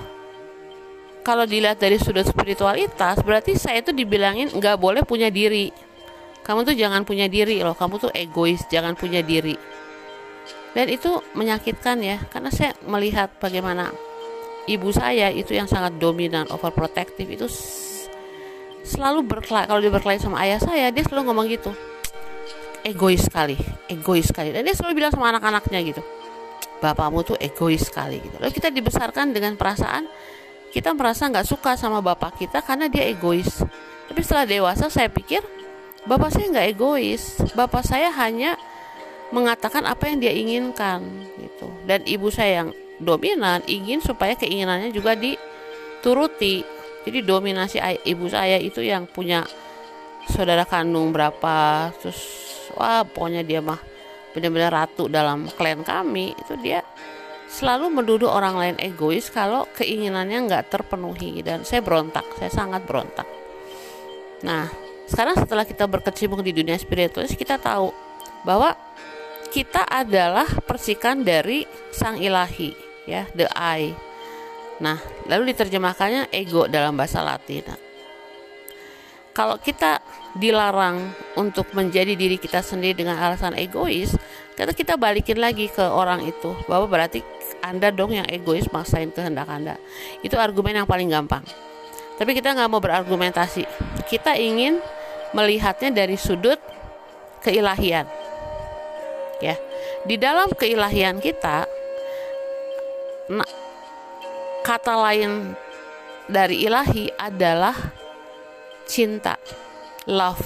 kalau 1.26 1.50
dilihat 1.50 1.82
dari 1.82 1.98
sudut 1.98 2.22
spiritualitas 2.22 3.26
berarti 3.26 3.58
saya 3.58 3.82
itu 3.82 3.90
dibilangin 3.90 4.54
nggak 4.54 4.78
boleh 4.78 5.02
punya 5.02 5.34
diri 5.34 5.74
kamu 6.46 6.62
tuh 6.62 6.76
jangan 6.78 7.02
punya 7.02 7.26
diri 7.26 7.60
loh. 7.66 7.74
Kamu 7.74 7.98
tuh 7.98 8.12
egois 8.14 8.62
jangan 8.70 8.94
punya 8.94 9.26
diri. 9.26 9.58
Dan 10.78 10.92
itu 10.94 11.10
menyakitkan 11.34 11.98
ya 12.06 12.22
karena 12.30 12.54
saya 12.54 12.78
melihat 12.86 13.34
bagaimana 13.42 13.90
ibu 14.70 14.94
saya 14.94 15.34
itu 15.34 15.58
yang 15.58 15.66
sangat 15.66 15.98
dominan 15.98 16.46
overprotective 16.54 17.26
itu 17.26 17.48
selalu 18.86 19.26
berkelahi 19.26 19.66
kalau 19.66 19.82
dia 19.82 19.90
berkelahi 19.90 20.20
sama 20.22 20.46
ayah 20.46 20.62
saya 20.62 20.94
dia 20.94 21.02
selalu 21.02 21.34
ngomong 21.34 21.48
gitu. 21.50 21.72
Egois 22.86 23.26
sekali 23.26 23.58
egois 23.90 24.30
sekali. 24.30 24.54
Dan 24.54 24.70
dia 24.70 24.78
selalu 24.78 25.02
bilang 25.02 25.12
sama 25.16 25.34
anak-anaknya 25.34 25.82
gitu 25.82 26.04
bapakmu 26.84 27.24
tuh 27.24 27.38
egois 27.40 27.88
sekali 27.88 28.22
gitu. 28.22 28.38
Lalu 28.38 28.52
kita 28.54 28.70
dibesarkan 28.70 29.32
dengan 29.34 29.58
perasaan 29.58 30.06
kita 30.70 30.92
merasa 30.92 31.32
nggak 31.32 31.48
suka 31.48 31.80
sama 31.80 32.04
bapak 32.04 32.36
kita 32.36 32.60
karena 32.62 32.92
dia 32.92 33.08
egois. 33.08 33.64
Tapi 34.06 34.20
setelah 34.22 34.46
dewasa 34.46 34.92
saya 34.92 35.10
pikir 35.10 35.42
Bapak 36.06 36.30
saya 36.30 36.46
nggak 36.54 36.68
egois. 36.78 37.42
Bapak 37.58 37.82
saya 37.82 38.14
hanya 38.14 38.58
mengatakan 39.34 39.84
apa 39.90 40.06
yang 40.06 40.22
dia 40.22 40.34
inginkan 40.34 41.02
gitu. 41.42 41.68
Dan 41.90 42.06
ibu 42.06 42.30
saya 42.30 42.66
yang 42.66 42.70
dominan 43.02 43.66
ingin 43.66 44.00
supaya 44.00 44.38
keinginannya 44.38 44.94
juga 44.94 45.18
dituruti. 45.18 46.62
Jadi 47.06 47.20
dominasi 47.22 47.78
ibu 48.06 48.26
saya 48.30 48.58
itu 48.62 48.82
yang 48.82 49.10
punya 49.10 49.46
saudara 50.30 50.66
kandung 50.66 51.14
berapa 51.14 51.90
terus 52.02 52.18
wah 52.74 53.06
pokoknya 53.06 53.46
dia 53.46 53.62
mah 53.62 53.78
benar-benar 54.34 54.74
ratu 54.74 55.06
dalam 55.06 55.46
klan 55.54 55.86
kami 55.86 56.34
itu 56.34 56.58
dia 56.60 56.82
selalu 57.46 57.94
menuduh 57.94 58.34
orang 58.34 58.58
lain 58.58 58.78
egois 58.82 59.30
kalau 59.30 59.70
keinginannya 59.78 60.50
nggak 60.50 60.74
terpenuhi 60.74 61.46
dan 61.46 61.62
saya 61.62 61.86
berontak 61.86 62.26
saya 62.42 62.50
sangat 62.50 62.84
berontak 62.90 63.30
nah 64.42 64.68
sekarang 65.06 65.38
setelah 65.38 65.66
kita 65.66 65.86
berkecimpung 65.86 66.42
di 66.42 66.50
dunia 66.50 66.74
spiritualis 66.82 67.38
kita 67.38 67.62
tahu 67.62 67.94
bahwa 68.42 68.74
kita 69.54 69.86
adalah 69.86 70.50
persikan 70.66 71.22
dari 71.22 71.64
sang 71.94 72.18
ilahi 72.18 72.74
ya 73.06 73.30
the 73.38 73.46
I. 73.54 73.94
Nah 74.82 74.98
lalu 75.30 75.54
diterjemahkannya 75.54 76.34
ego 76.34 76.66
dalam 76.66 76.98
bahasa 76.98 77.22
Latin. 77.22 77.78
Kalau 79.36 79.60
kita 79.60 80.00
dilarang 80.36 81.12
untuk 81.36 81.72
menjadi 81.76 82.16
diri 82.16 82.40
kita 82.40 82.64
sendiri 82.64 83.04
dengan 83.04 83.20
alasan 83.20 83.56
egois 83.56 84.16
kita 84.56 84.72
kita 84.72 84.94
balikin 84.96 85.40
lagi 85.40 85.68
ke 85.68 85.84
orang 85.84 86.24
itu 86.24 86.56
bahwa 86.72 86.88
berarti 86.88 87.20
anda 87.60 87.92
dong 87.92 88.16
yang 88.16 88.28
egois 88.32 88.68
maksain 88.72 89.12
kehendak 89.12 89.52
anda. 89.52 89.76
Itu 90.24 90.40
argumen 90.40 90.84
yang 90.84 90.88
paling 90.88 91.12
gampang 91.12 91.44
Tapi 92.16 92.32
kita 92.32 92.56
nggak 92.56 92.70
mau 92.72 92.80
berargumentasi. 92.80 93.68
Kita 94.08 94.40
ingin 94.40 94.80
melihatnya 95.36 95.92
dari 95.92 96.16
sudut 96.16 96.60
keilahian. 97.44 98.08
Ya, 99.44 99.60
di 100.08 100.16
dalam 100.16 100.48
keilahian 100.56 101.20
kita, 101.20 101.68
kata 104.64 104.96
lain 104.96 105.54
dari 106.32 106.64
ilahi 106.64 107.12
adalah 107.20 107.76
cinta, 108.88 109.36
love. 110.08 110.42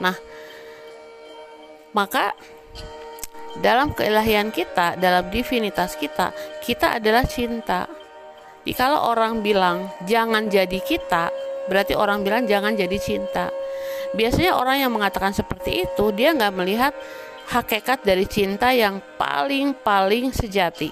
Nah, 0.00 0.16
maka 1.92 2.34
dalam 3.60 3.94
keilahian 3.94 4.50
kita, 4.50 4.98
dalam 4.98 5.30
divinitas 5.30 5.94
kita, 5.94 6.34
kita 6.64 6.98
adalah 6.98 7.22
cinta. 7.28 7.86
Kalau 8.72 9.12
orang 9.12 9.44
bilang 9.44 9.92
jangan 10.08 10.48
jadi 10.48 10.80
kita, 10.80 11.28
berarti 11.68 11.92
orang 11.92 12.24
bilang 12.24 12.48
jangan 12.48 12.72
jadi 12.72 12.96
cinta. 12.96 13.52
Biasanya 14.16 14.56
orang 14.56 14.80
yang 14.80 14.92
mengatakan 14.96 15.36
seperti 15.36 15.84
itu, 15.84 16.04
dia 16.16 16.32
nggak 16.32 16.54
melihat 16.56 16.96
hakikat 17.52 18.00
dari 18.00 18.24
cinta 18.24 18.72
yang 18.72 19.04
paling-paling 19.20 20.32
sejati. 20.32 20.88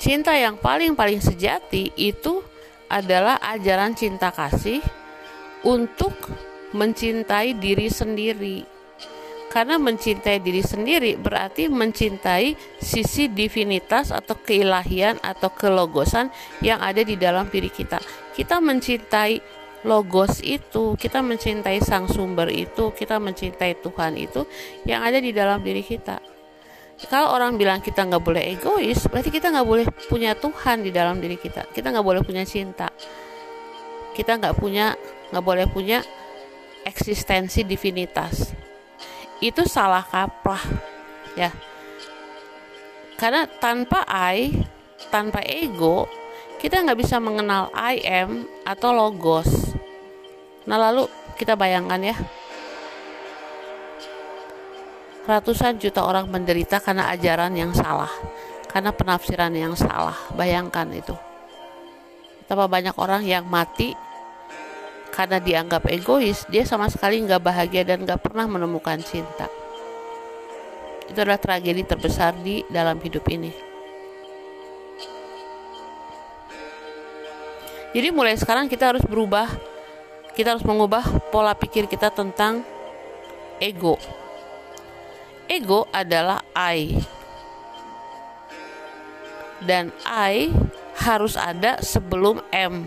Cinta 0.00 0.32
yang 0.32 0.56
paling-paling 0.56 1.20
sejati 1.20 1.92
itu 1.98 2.40
adalah 2.88 3.36
ajaran 3.44 3.92
cinta 3.92 4.32
kasih 4.32 4.80
untuk 5.66 6.14
mencintai 6.72 7.58
diri 7.58 7.92
sendiri 7.92 8.77
karena 9.48 9.80
mencintai 9.80 10.44
diri 10.44 10.60
sendiri 10.60 11.16
berarti 11.16 11.72
mencintai 11.72 12.54
sisi 12.78 13.32
divinitas 13.32 14.12
atau 14.12 14.36
keilahian 14.36 15.16
atau 15.24 15.48
kelogosan 15.48 16.28
yang 16.60 16.78
ada 16.84 17.00
di 17.00 17.16
dalam 17.16 17.48
diri 17.48 17.72
kita. 17.72 17.98
Kita 18.36 18.60
mencintai 18.60 19.40
logos 19.88 20.44
itu, 20.44 20.94
kita 21.00 21.24
mencintai 21.24 21.80
sang 21.80 22.06
sumber 22.06 22.52
itu, 22.52 22.92
kita 22.92 23.16
mencintai 23.16 23.80
Tuhan 23.80 24.12
itu 24.20 24.44
yang 24.84 25.00
ada 25.00 25.16
di 25.18 25.32
dalam 25.32 25.64
diri 25.64 25.80
kita. 25.80 26.20
Kalau 27.08 27.30
orang 27.30 27.54
bilang 27.54 27.78
kita 27.78 28.04
nggak 28.04 28.22
boleh 28.22 28.42
egois, 28.58 29.06
berarti 29.06 29.30
kita 29.30 29.54
nggak 29.54 29.68
boleh 29.68 29.86
punya 30.10 30.34
Tuhan 30.34 30.82
di 30.82 30.90
dalam 30.90 31.22
diri 31.22 31.38
kita. 31.38 31.70
Kita 31.70 31.94
nggak 31.94 32.02
boleh 32.02 32.22
punya 32.26 32.42
cinta. 32.42 32.90
Kita 34.18 34.34
nggak 34.34 34.58
punya, 34.58 34.98
nggak 35.30 35.44
boleh 35.46 35.66
punya 35.70 36.02
eksistensi 36.82 37.62
divinitas 37.62 38.67
itu 39.38 39.62
salah 39.66 40.02
kaprah 40.02 40.62
ya. 41.38 41.54
Karena 43.18 43.46
tanpa 43.46 44.06
I 44.06 44.54
tanpa 45.10 45.42
ego 45.42 46.06
kita 46.58 46.82
nggak 46.82 46.98
bisa 46.98 47.22
mengenal 47.22 47.70
I 47.74 48.02
am 48.02 48.46
atau 48.66 48.90
logos. 48.90 49.74
Nah 50.66 50.78
lalu 50.78 51.06
kita 51.38 51.54
bayangkan 51.54 52.02
ya. 52.02 52.16
Ratusan 55.28 55.76
juta 55.76 56.02
orang 56.02 56.26
menderita 56.32 56.80
karena 56.80 57.12
ajaran 57.12 57.52
yang 57.52 57.70
salah 57.76 58.10
karena 58.66 58.90
penafsiran 58.90 59.54
yang 59.54 59.74
salah. 59.78 60.16
Bayangkan 60.34 60.88
itu. 60.90 61.14
Betapa 62.42 62.64
banyak 62.64 62.96
orang 62.96 63.22
yang 63.28 63.44
mati 63.44 63.92
karena 65.18 65.42
dianggap 65.42 65.90
egois, 65.90 66.46
dia 66.46 66.62
sama 66.62 66.86
sekali 66.86 67.18
nggak 67.26 67.42
bahagia 67.42 67.82
dan 67.82 68.06
nggak 68.06 68.22
pernah 68.22 68.46
menemukan 68.46 69.02
cinta. 69.02 69.50
Itu 71.10 71.18
adalah 71.18 71.42
tragedi 71.42 71.82
terbesar 71.82 72.38
di 72.38 72.62
dalam 72.70 73.02
hidup 73.02 73.26
ini. 73.26 73.50
Jadi 77.90 78.08
mulai 78.14 78.38
sekarang 78.38 78.70
kita 78.70 78.94
harus 78.94 79.02
berubah, 79.02 79.50
kita 80.38 80.54
harus 80.54 80.62
mengubah 80.62 81.02
pola 81.34 81.50
pikir 81.58 81.90
kita 81.90 82.14
tentang 82.14 82.62
ego. 83.58 83.98
Ego 85.50 85.90
adalah 85.90 86.46
I. 86.54 86.94
Dan 89.66 89.90
I 90.06 90.54
harus 90.94 91.34
ada 91.34 91.82
sebelum 91.82 92.38
M 92.54 92.86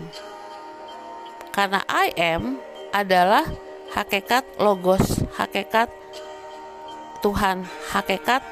karena 1.52 1.84
I 1.86 2.16
am 2.16 2.56
adalah 2.90 3.44
hakikat 3.92 4.44
logos, 4.56 5.20
hakikat 5.36 5.92
Tuhan, 7.20 7.68
hakikat 7.92 8.42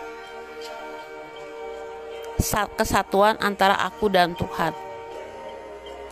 kesatuan 2.76 3.36
antara 3.40 3.76
aku 3.76 4.08
dan 4.12 4.36
Tuhan. 4.36 4.72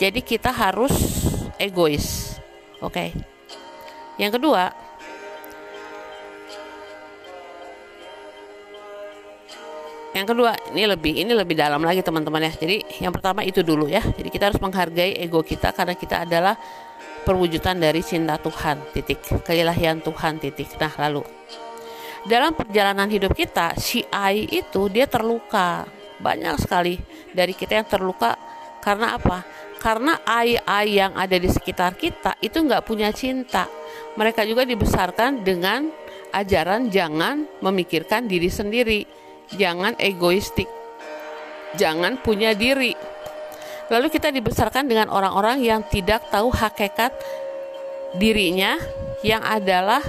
Jadi 0.00 0.20
kita 0.24 0.52
harus 0.52 0.92
egois. 1.60 2.36
Oke. 2.78 2.92
Okay. 2.92 3.10
Yang 4.18 4.42
kedua, 4.42 4.74
Yang 10.18 10.34
kedua, 10.34 10.50
ini 10.74 10.82
lebih 10.82 11.14
ini 11.14 11.30
lebih 11.30 11.54
dalam 11.54 11.78
lagi 11.86 12.02
teman-teman 12.02 12.50
ya. 12.50 12.52
Jadi 12.58 12.82
yang 12.98 13.14
pertama 13.14 13.46
itu 13.46 13.62
dulu 13.62 13.86
ya. 13.86 14.02
Jadi 14.02 14.28
kita 14.34 14.50
harus 14.50 14.58
menghargai 14.58 15.14
ego 15.22 15.46
kita 15.46 15.70
karena 15.70 15.94
kita 15.94 16.26
adalah 16.26 16.58
perwujudan 17.22 17.78
dari 17.78 18.02
cinta 18.02 18.34
Tuhan. 18.34 18.82
Titik. 18.90 19.46
Keilahian 19.46 20.02
Tuhan. 20.02 20.42
Titik. 20.42 20.74
Nah, 20.82 20.90
lalu 21.06 21.22
dalam 22.26 22.50
perjalanan 22.50 23.06
hidup 23.06 23.30
kita, 23.30 23.78
si 23.78 24.02
I 24.10 24.42
itu 24.50 24.90
dia 24.90 25.06
terluka. 25.06 25.86
Banyak 26.18 26.66
sekali 26.66 26.98
dari 27.30 27.54
kita 27.54 27.78
yang 27.78 27.86
terluka 27.86 28.34
karena 28.82 29.14
apa? 29.14 29.46
Karena 29.78 30.18
I-I 30.26 30.86
yang 30.90 31.14
ada 31.14 31.38
di 31.38 31.46
sekitar 31.46 31.94
kita 31.94 32.34
itu 32.42 32.58
nggak 32.58 32.82
punya 32.82 33.14
cinta. 33.14 33.70
Mereka 34.18 34.42
juga 34.42 34.66
dibesarkan 34.66 35.46
dengan 35.46 35.86
ajaran 36.34 36.90
jangan 36.90 37.46
memikirkan 37.62 38.26
diri 38.26 38.50
sendiri 38.50 39.06
jangan 39.54 39.96
egoistik, 39.96 40.68
jangan 41.78 42.20
punya 42.20 42.52
diri. 42.52 42.92
Lalu 43.88 44.12
kita 44.12 44.28
dibesarkan 44.28 44.84
dengan 44.84 45.08
orang-orang 45.08 45.64
yang 45.64 45.80
tidak 45.88 46.28
tahu 46.28 46.52
hakikat 46.52 47.16
dirinya 48.20 48.76
yang 49.24 49.40
adalah 49.40 50.04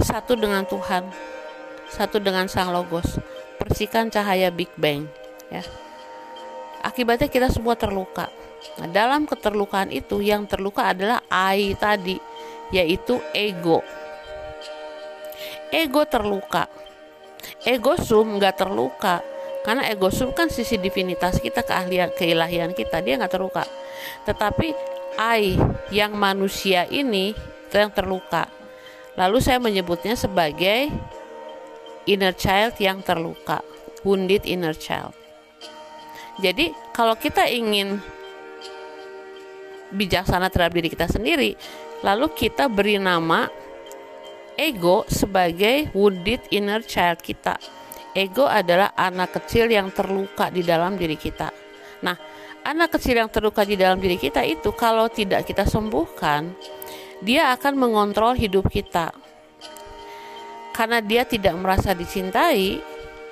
satu 0.00 0.32
dengan 0.32 0.64
Tuhan, 0.64 1.12
satu 1.92 2.16
dengan 2.16 2.48
Sang 2.48 2.72
Logos, 2.72 3.20
persikan 3.60 4.08
cahaya 4.08 4.48
Big 4.48 4.72
Bang, 4.80 5.04
ya. 5.52 5.60
Akibatnya 6.80 7.28
kita 7.28 7.52
semua 7.52 7.76
terluka. 7.76 8.32
Nah, 8.80 8.88
dalam 8.88 9.28
keterlukaan 9.28 9.92
itu 9.92 10.24
yang 10.24 10.48
terluka 10.48 10.88
adalah 10.88 11.20
I 11.28 11.76
tadi, 11.76 12.16
yaitu 12.72 13.20
ego. 13.36 13.84
Ego 15.68 16.08
terluka 16.08 16.64
ego 17.64 17.96
sum 18.00 18.38
nggak 18.40 18.60
terluka. 18.64 19.24
Karena 19.60 19.84
ego 19.92 20.08
sum 20.08 20.32
kan 20.32 20.48
sisi 20.48 20.80
divinitas 20.80 21.38
kita 21.38 21.60
keahlian 21.60 22.12
keilahian 22.16 22.72
kita 22.72 23.04
dia 23.04 23.20
nggak 23.20 23.32
terluka. 23.32 23.64
Tetapi 24.24 24.72
I 25.20 25.58
yang 25.92 26.16
manusia 26.16 26.88
ini 26.88 27.36
yang 27.70 27.92
terluka. 27.92 28.48
Lalu 29.14 29.38
saya 29.42 29.60
menyebutnya 29.60 30.16
sebagai 30.16 30.88
inner 32.08 32.32
child 32.32 32.78
yang 32.80 33.04
terluka 33.04 33.60
wounded 34.02 34.48
inner 34.48 34.72
child. 34.72 35.12
Jadi 36.40 36.72
kalau 36.96 37.14
kita 37.20 37.44
ingin 37.52 38.00
bijaksana 39.90 40.48
terhadap 40.48 40.74
diri 40.78 40.88
kita 40.88 41.10
sendiri 41.10 41.58
lalu 42.00 42.30
kita 42.32 42.70
beri 42.70 42.96
nama 42.96 43.50
ego 44.60 45.08
sebagai 45.08 45.88
wounded 45.96 46.44
inner 46.52 46.84
child 46.84 47.24
kita. 47.24 47.56
Ego 48.12 48.44
adalah 48.44 48.92
anak 48.92 49.40
kecil 49.40 49.72
yang 49.72 49.88
terluka 49.88 50.52
di 50.52 50.60
dalam 50.60 51.00
diri 51.00 51.16
kita. 51.16 51.48
Nah, 52.04 52.16
anak 52.68 53.00
kecil 53.00 53.16
yang 53.16 53.32
terluka 53.32 53.64
di 53.64 53.80
dalam 53.80 53.96
diri 53.96 54.20
kita 54.20 54.44
itu 54.44 54.68
kalau 54.76 55.08
tidak 55.08 55.48
kita 55.48 55.64
sembuhkan, 55.64 56.52
dia 57.24 57.56
akan 57.56 57.72
mengontrol 57.80 58.36
hidup 58.36 58.68
kita. 58.68 59.16
Karena 60.76 61.00
dia 61.00 61.24
tidak 61.24 61.56
merasa 61.56 61.96
dicintai, 61.96 62.80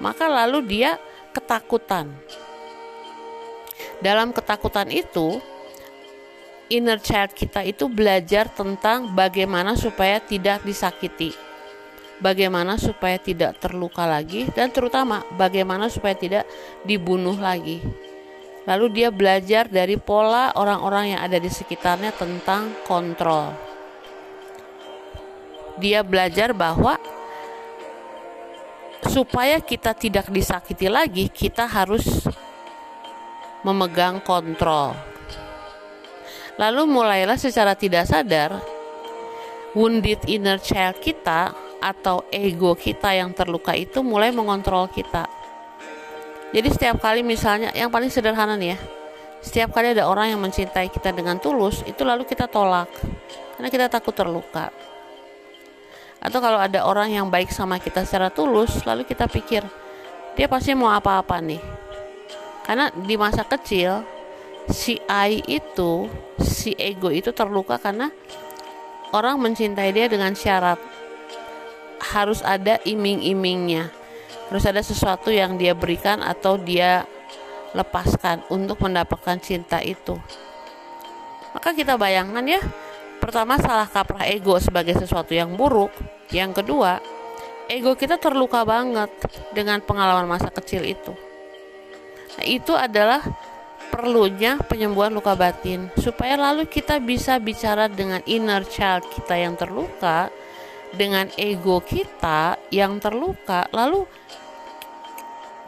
maka 0.01 0.31
lalu 0.31 0.65
dia 0.65 0.97
ketakutan. 1.37 2.09
Dalam 3.99 4.31
ketakutan 4.31 4.89
itu, 4.95 5.43
inner 6.69 7.01
child 7.01 7.33
kita 7.33 7.65
itu 7.65 7.89
belajar 7.89 8.49
tentang 8.53 9.17
bagaimana 9.17 9.73
supaya 9.75 10.21
tidak 10.21 10.61
disakiti, 10.65 11.33
bagaimana 12.21 12.77
supaya 12.77 13.17
tidak 13.17 13.57
terluka 13.57 14.05
lagi, 14.05 14.49
dan 14.53 14.69
terutama 14.69 15.25
bagaimana 15.41 15.89
supaya 15.89 16.13
tidak 16.17 16.45
dibunuh 16.85 17.37
lagi. 17.37 17.81
Lalu 18.69 18.87
dia 18.93 19.09
belajar 19.09 19.65
dari 19.65 19.97
pola 19.97 20.53
orang-orang 20.53 21.17
yang 21.17 21.21
ada 21.25 21.41
di 21.41 21.49
sekitarnya 21.49 22.13
tentang 22.13 22.77
kontrol. 22.85 23.49
Dia 25.81 26.05
belajar 26.05 26.53
bahwa 26.53 27.01
supaya 29.09 29.57
kita 29.65 29.97
tidak 29.97 30.29
disakiti 30.29 30.85
lagi, 30.93 31.33
kita 31.33 31.65
harus 31.65 32.29
memegang 33.65 34.21
kontrol. 34.21 35.08
Lalu 36.59 36.91
mulailah 36.91 37.39
secara 37.39 37.79
tidak 37.79 38.11
sadar 38.11 38.59
wounded 39.79 40.19
inner 40.27 40.59
child 40.59 40.99
kita 40.99 41.55
atau 41.79 42.27
ego 42.35 42.75
kita 42.75 43.15
yang 43.15 43.31
terluka 43.31 43.79
itu 43.79 44.03
mulai 44.03 44.35
mengontrol 44.35 44.91
kita. 44.91 45.31
Jadi 46.51 46.69
setiap 46.75 46.99
kali 46.99 47.23
misalnya 47.23 47.71
yang 47.79 47.93
paling 47.93 48.11
sederhana 48.11 48.59
nih 48.59 48.75
ya, 48.75 48.79
setiap 49.39 49.71
kali 49.71 49.95
ada 49.95 50.11
orang 50.11 50.35
yang 50.35 50.41
mencintai 50.43 50.91
kita 50.91 51.15
dengan 51.15 51.39
tulus, 51.39 51.87
itu 51.87 52.03
lalu 52.03 52.27
kita 52.27 52.51
tolak 52.51 52.91
karena 53.55 53.69
kita 53.71 53.87
takut 53.87 54.17
terluka. 54.17 54.75
Atau 56.19 56.43
kalau 56.43 56.59
ada 56.59 56.83
orang 56.83 57.15
yang 57.15 57.31
baik 57.31 57.55
sama 57.55 57.79
kita 57.79 58.03
secara 58.03 58.35
tulus, 58.35 58.83
lalu 58.83 59.07
kita 59.07 59.31
pikir 59.31 59.63
dia 60.35 60.51
pasti 60.51 60.75
mau 60.75 60.91
apa-apa 60.91 61.39
nih. 61.39 61.63
Karena 62.67 62.91
di 62.91 63.15
masa 63.15 63.47
kecil 63.47 64.18
si 64.69 65.01
I 65.09 65.43
itu, 65.49 66.09
si 66.41 66.77
ego 66.77 67.09
itu 67.09 67.33
terluka 67.33 67.81
karena 67.81 68.13
orang 69.13 69.41
mencintai 69.41 69.91
dia 69.93 70.07
dengan 70.07 70.37
syarat 70.37 70.79
harus 72.15 72.41
ada 72.45 72.79
iming-imingnya. 72.85 73.91
Harus 74.49 74.65
ada 74.65 74.81
sesuatu 74.81 75.29
yang 75.29 75.61
dia 75.61 75.77
berikan 75.77 76.25
atau 76.25 76.57
dia 76.57 77.05
lepaskan 77.77 78.41
untuk 78.49 78.81
mendapatkan 78.81 79.37
cinta 79.45 79.85
itu. 79.85 80.17
Maka 81.53 81.77
kita 81.77 82.01
bayangkan 82.01 82.45
ya 82.49 82.61
pertama 83.21 83.61
salah 83.61 83.85
kaprah 83.85 84.25
ego 84.25 84.57
sebagai 84.57 84.97
sesuatu 84.97 85.37
yang 85.37 85.53
buruk. 85.53 85.93
Yang 86.33 86.65
kedua 86.65 87.01
ego 87.69 87.93
kita 87.93 88.17
terluka 88.17 88.65
banget 88.65 89.13
dengan 89.53 89.85
pengalaman 89.85 90.25
masa 90.25 90.49
kecil 90.49 90.85
itu. 90.89 91.13
Nah, 92.39 92.45
itu 92.49 92.73
adalah 92.73 93.21
perlunya 93.91 94.61
penyembuhan 94.63 95.13
luka 95.13 95.35
batin. 95.35 95.91
Supaya 95.99 96.39
lalu 96.39 96.69
kita 96.69 97.01
bisa 97.03 97.37
bicara 97.43 97.89
dengan 97.89 98.23
inner 98.29 98.63
child 98.65 99.09
kita 99.11 99.35
yang 99.37 99.57
terluka 99.57 100.31
dengan 100.89 101.29
ego 101.37 101.85
kita 101.85 102.57
yang 102.73 102.97
terluka 102.97 103.69
lalu 103.77 104.09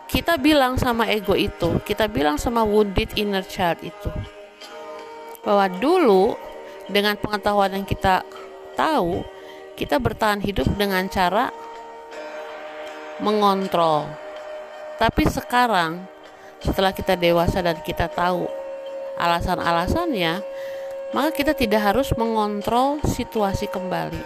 kita 0.08 0.40
bilang 0.40 0.80
sama 0.80 1.12
ego 1.12 1.36
itu 1.36 1.76
kita 1.84 2.08
bilang 2.08 2.40
sama 2.40 2.64
wounded 2.64 3.12
inner 3.20 3.44
child 3.44 3.76
itu 3.84 4.08
bahwa 5.44 5.68
dulu 5.68 6.40
dengan 6.88 7.20
pengetahuan 7.20 7.76
yang 7.76 7.84
kita 7.84 8.24
tahu 8.74 9.20
kita 9.76 9.96
bertahan 9.96 10.44
hidup 10.44 10.68
dengan 10.76 11.08
cara 11.08 11.48
mengontrol. 13.20 14.08
Tapi 15.00 15.24
sekarang 15.24 16.04
setelah 16.60 16.92
kita 16.92 17.16
dewasa 17.16 17.64
dan 17.64 17.80
kita 17.80 18.08
tahu 18.08 18.44
alasan-alasannya, 19.16 20.40
maka 21.12 21.30
kita 21.34 21.52
tidak 21.56 21.82
harus 21.92 22.12
mengontrol 22.16 23.00
situasi 23.04 23.68
kembali. 23.68 24.20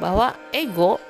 Bahwa 0.00 0.36
ego 0.52 1.00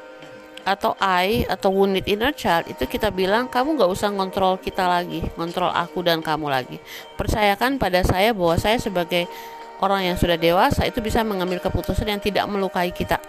atau 0.67 0.99
I 0.99 1.47
atau 1.47 1.71
wounded 1.71 2.11
inner 2.11 2.35
child 2.35 2.67
itu 2.67 2.91
kita 2.91 3.15
bilang 3.15 3.47
kamu 3.47 3.79
gak 3.79 3.91
usah 3.91 4.11
ngontrol 4.11 4.59
kita 4.59 4.87
lagi, 4.91 5.23
ngontrol 5.39 5.71
aku 5.71 6.03
dan 6.03 6.19
kamu 6.19 6.51
lagi. 6.51 6.83
Percayakan 7.15 7.79
pada 7.79 8.03
saya 8.03 8.35
bahwa 8.35 8.59
saya 8.59 8.79
sebagai 8.83 9.31
orang 9.79 10.11
yang 10.11 10.17
sudah 10.19 10.35
dewasa 10.35 10.83
itu 10.89 10.99
bisa 10.99 11.23
mengambil 11.23 11.63
keputusan 11.63 12.11
yang 12.11 12.19
tidak 12.19 12.51
melukai 12.51 12.91
kita. 12.91 13.23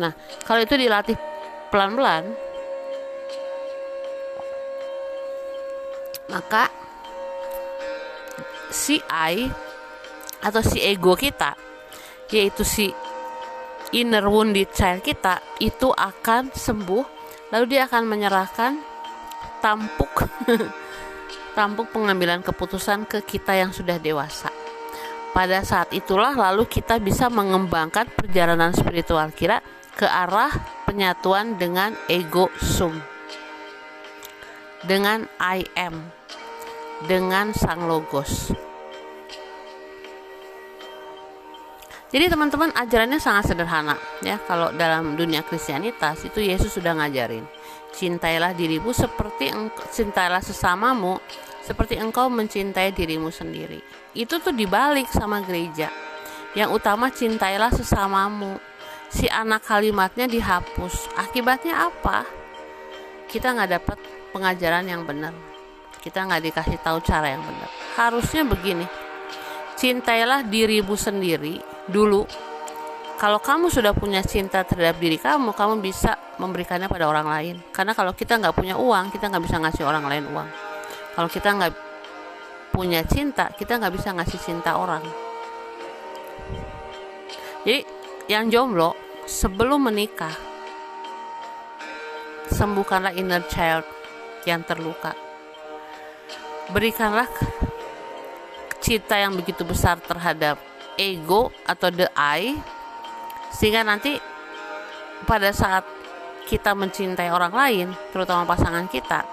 Nah, 0.00 0.16
kalau 0.48 0.64
itu 0.64 0.78
dilatih 0.78 1.18
pelan-pelan, 1.68 2.32
maka 6.28 6.68
si 8.68 9.00
I 9.08 9.48
atau 10.44 10.62
si 10.62 10.78
ego 10.84 11.16
kita 11.16 11.56
yaitu 12.28 12.62
si 12.62 12.92
inner 13.96 14.28
wounded 14.28 14.68
child 14.76 15.00
kita 15.00 15.40
itu 15.58 15.88
akan 15.88 16.52
sembuh 16.52 17.04
lalu 17.52 17.64
dia 17.76 17.88
akan 17.88 18.04
menyerahkan 18.04 18.72
tampuk 19.64 20.28
tampuk 21.56 21.90
pengambilan 21.90 22.44
keputusan 22.44 23.08
ke 23.10 23.24
kita 23.26 23.58
yang 23.58 23.74
sudah 23.74 23.98
dewasa. 23.98 24.52
Pada 25.34 25.66
saat 25.66 25.90
itulah 25.90 26.34
lalu 26.38 26.70
kita 26.70 27.02
bisa 27.02 27.26
mengembangkan 27.26 28.06
perjalanan 28.14 28.70
spiritual 28.70 29.34
kita 29.34 29.58
ke 29.98 30.06
arah 30.06 30.54
penyatuan 30.86 31.58
dengan 31.58 31.98
ego 32.06 32.46
sum 32.62 32.94
dengan 34.86 35.26
I 35.42 35.66
am 35.74 36.17
dengan 37.06 37.54
sang 37.54 37.86
logos. 37.86 38.50
Jadi 42.08 42.24
teman-teman 42.32 42.72
ajarannya 42.72 43.20
sangat 43.20 43.52
sederhana 43.52 44.00
ya. 44.24 44.40
Kalau 44.48 44.72
dalam 44.72 45.12
dunia 45.12 45.44
Kristianitas 45.44 46.24
itu 46.24 46.40
Yesus 46.40 46.72
sudah 46.72 46.96
ngajarin, 46.96 47.44
cintailah 47.92 48.56
dirimu 48.56 48.96
seperti 48.96 49.52
cintailah 49.92 50.40
sesamamu 50.40 51.20
seperti 51.60 52.00
engkau 52.00 52.32
mencintai 52.32 52.96
dirimu 52.96 53.28
sendiri. 53.28 53.84
Itu 54.16 54.40
tuh 54.40 54.56
dibalik 54.56 55.12
sama 55.12 55.44
gereja. 55.44 55.92
Yang 56.56 56.80
utama 56.80 57.12
cintailah 57.12 57.68
sesamamu. 57.76 58.56
Si 59.12 59.28
anak 59.28 59.68
kalimatnya 59.68 60.24
dihapus. 60.24 61.12
Akibatnya 61.20 61.92
apa? 61.92 62.24
Kita 63.28 63.52
nggak 63.52 63.70
dapat 63.76 63.98
pengajaran 64.32 64.88
yang 64.88 65.04
benar 65.04 65.47
kita 65.98 66.24
nggak 66.24 66.42
dikasih 66.50 66.78
tahu 66.80 67.02
cara 67.02 67.34
yang 67.34 67.42
benar. 67.42 67.70
Harusnya 67.98 68.46
begini. 68.46 68.86
Cintailah 69.78 70.46
dirimu 70.46 70.94
sendiri 70.94 71.58
dulu. 71.86 72.26
Kalau 73.18 73.42
kamu 73.42 73.66
sudah 73.66 73.90
punya 73.94 74.22
cinta 74.22 74.62
terhadap 74.62 75.02
diri 75.02 75.18
kamu 75.18 75.50
kamu 75.50 75.82
bisa 75.82 76.14
memberikannya 76.38 76.86
pada 76.86 77.10
orang 77.10 77.26
lain. 77.26 77.56
Karena 77.74 77.92
kalau 77.94 78.14
kita 78.14 78.38
nggak 78.38 78.54
punya 78.54 78.78
uang 78.78 79.10
kita 79.10 79.26
nggak 79.26 79.42
bisa 79.42 79.56
ngasih 79.58 79.84
orang 79.86 80.06
lain 80.06 80.24
uang. 80.30 80.48
Kalau 81.18 81.28
kita 81.30 81.50
nggak 81.58 81.72
punya 82.70 83.02
cinta 83.02 83.50
kita 83.58 83.78
nggak 83.82 83.94
bisa 83.94 84.14
ngasih 84.14 84.38
cinta 84.38 84.78
orang. 84.78 85.02
Jadi 87.66 87.82
yang 88.30 88.46
jomblo 88.48 88.94
sebelum 89.26 89.90
menikah 89.90 90.32
sembuhkanlah 92.48 93.12
inner 93.18 93.44
child 93.50 93.84
yang 94.48 94.64
terluka 94.64 95.27
berikanlah 96.72 97.28
cinta 98.78 99.16
yang 99.18 99.34
begitu 99.34 99.64
besar 99.64 99.98
terhadap 100.00 100.60
ego 101.00 101.50
atau 101.64 101.88
the 101.88 102.08
I 102.14 102.56
sehingga 103.52 103.82
nanti 103.82 104.20
pada 105.24 105.50
saat 105.50 105.82
kita 106.48 106.72
mencintai 106.72 107.28
orang 107.28 107.52
lain 107.52 107.88
terutama 108.12 108.48
pasangan 108.48 108.88
kita 108.88 109.24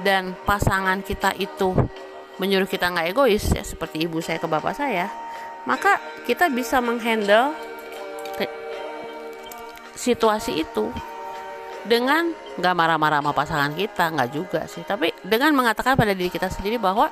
dan 0.00 0.32
pasangan 0.48 1.04
kita 1.04 1.36
itu 1.36 1.76
menyuruh 2.40 2.68
kita 2.68 2.88
nggak 2.88 3.12
egois 3.12 3.44
ya 3.52 3.60
seperti 3.60 4.08
ibu 4.08 4.24
saya 4.24 4.40
ke 4.40 4.48
bapak 4.48 4.72
saya 4.72 5.12
maka 5.68 6.00
kita 6.24 6.48
bisa 6.48 6.80
menghandle 6.80 7.52
situasi 9.92 10.64
itu 10.64 10.88
dengan 11.86 12.32
nggak 12.60 12.74
marah-marah 12.76 13.24
sama 13.24 13.32
pasangan 13.32 13.72
kita 13.72 14.12
nggak 14.12 14.30
juga 14.32 14.60
sih. 14.68 14.84
Tapi 14.84 15.12
dengan 15.24 15.56
mengatakan 15.56 15.96
pada 15.96 16.12
diri 16.12 16.28
kita 16.28 16.52
sendiri 16.52 16.76
bahwa 16.76 17.08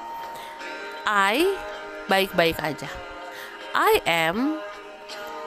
I 1.09 1.45
baik-baik 2.09 2.61
aja. 2.61 2.89
I 3.73 4.01
am 4.05 4.61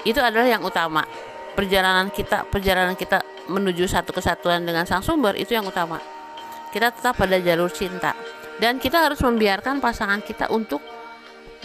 itu 0.08 0.18
adalah 0.18 0.48
yang 0.50 0.64
utama. 0.66 1.06
Perjalanan 1.52 2.10
kita 2.10 2.48
perjalanan 2.48 2.96
kita 2.96 3.22
menuju 3.52 3.86
satu 3.86 4.16
kesatuan 4.16 4.64
dengan 4.64 4.88
sang 4.88 5.04
sumber 5.04 5.38
itu 5.38 5.54
yang 5.54 5.68
utama. 5.68 6.00
Kita 6.72 6.90
tetap 6.90 7.20
pada 7.20 7.38
jalur 7.38 7.70
cinta. 7.70 8.16
Dan 8.62 8.78
kita 8.78 9.02
harus 9.02 9.18
membiarkan 9.26 9.82
pasangan 9.82 10.22
kita 10.22 10.54
untuk 10.54 10.86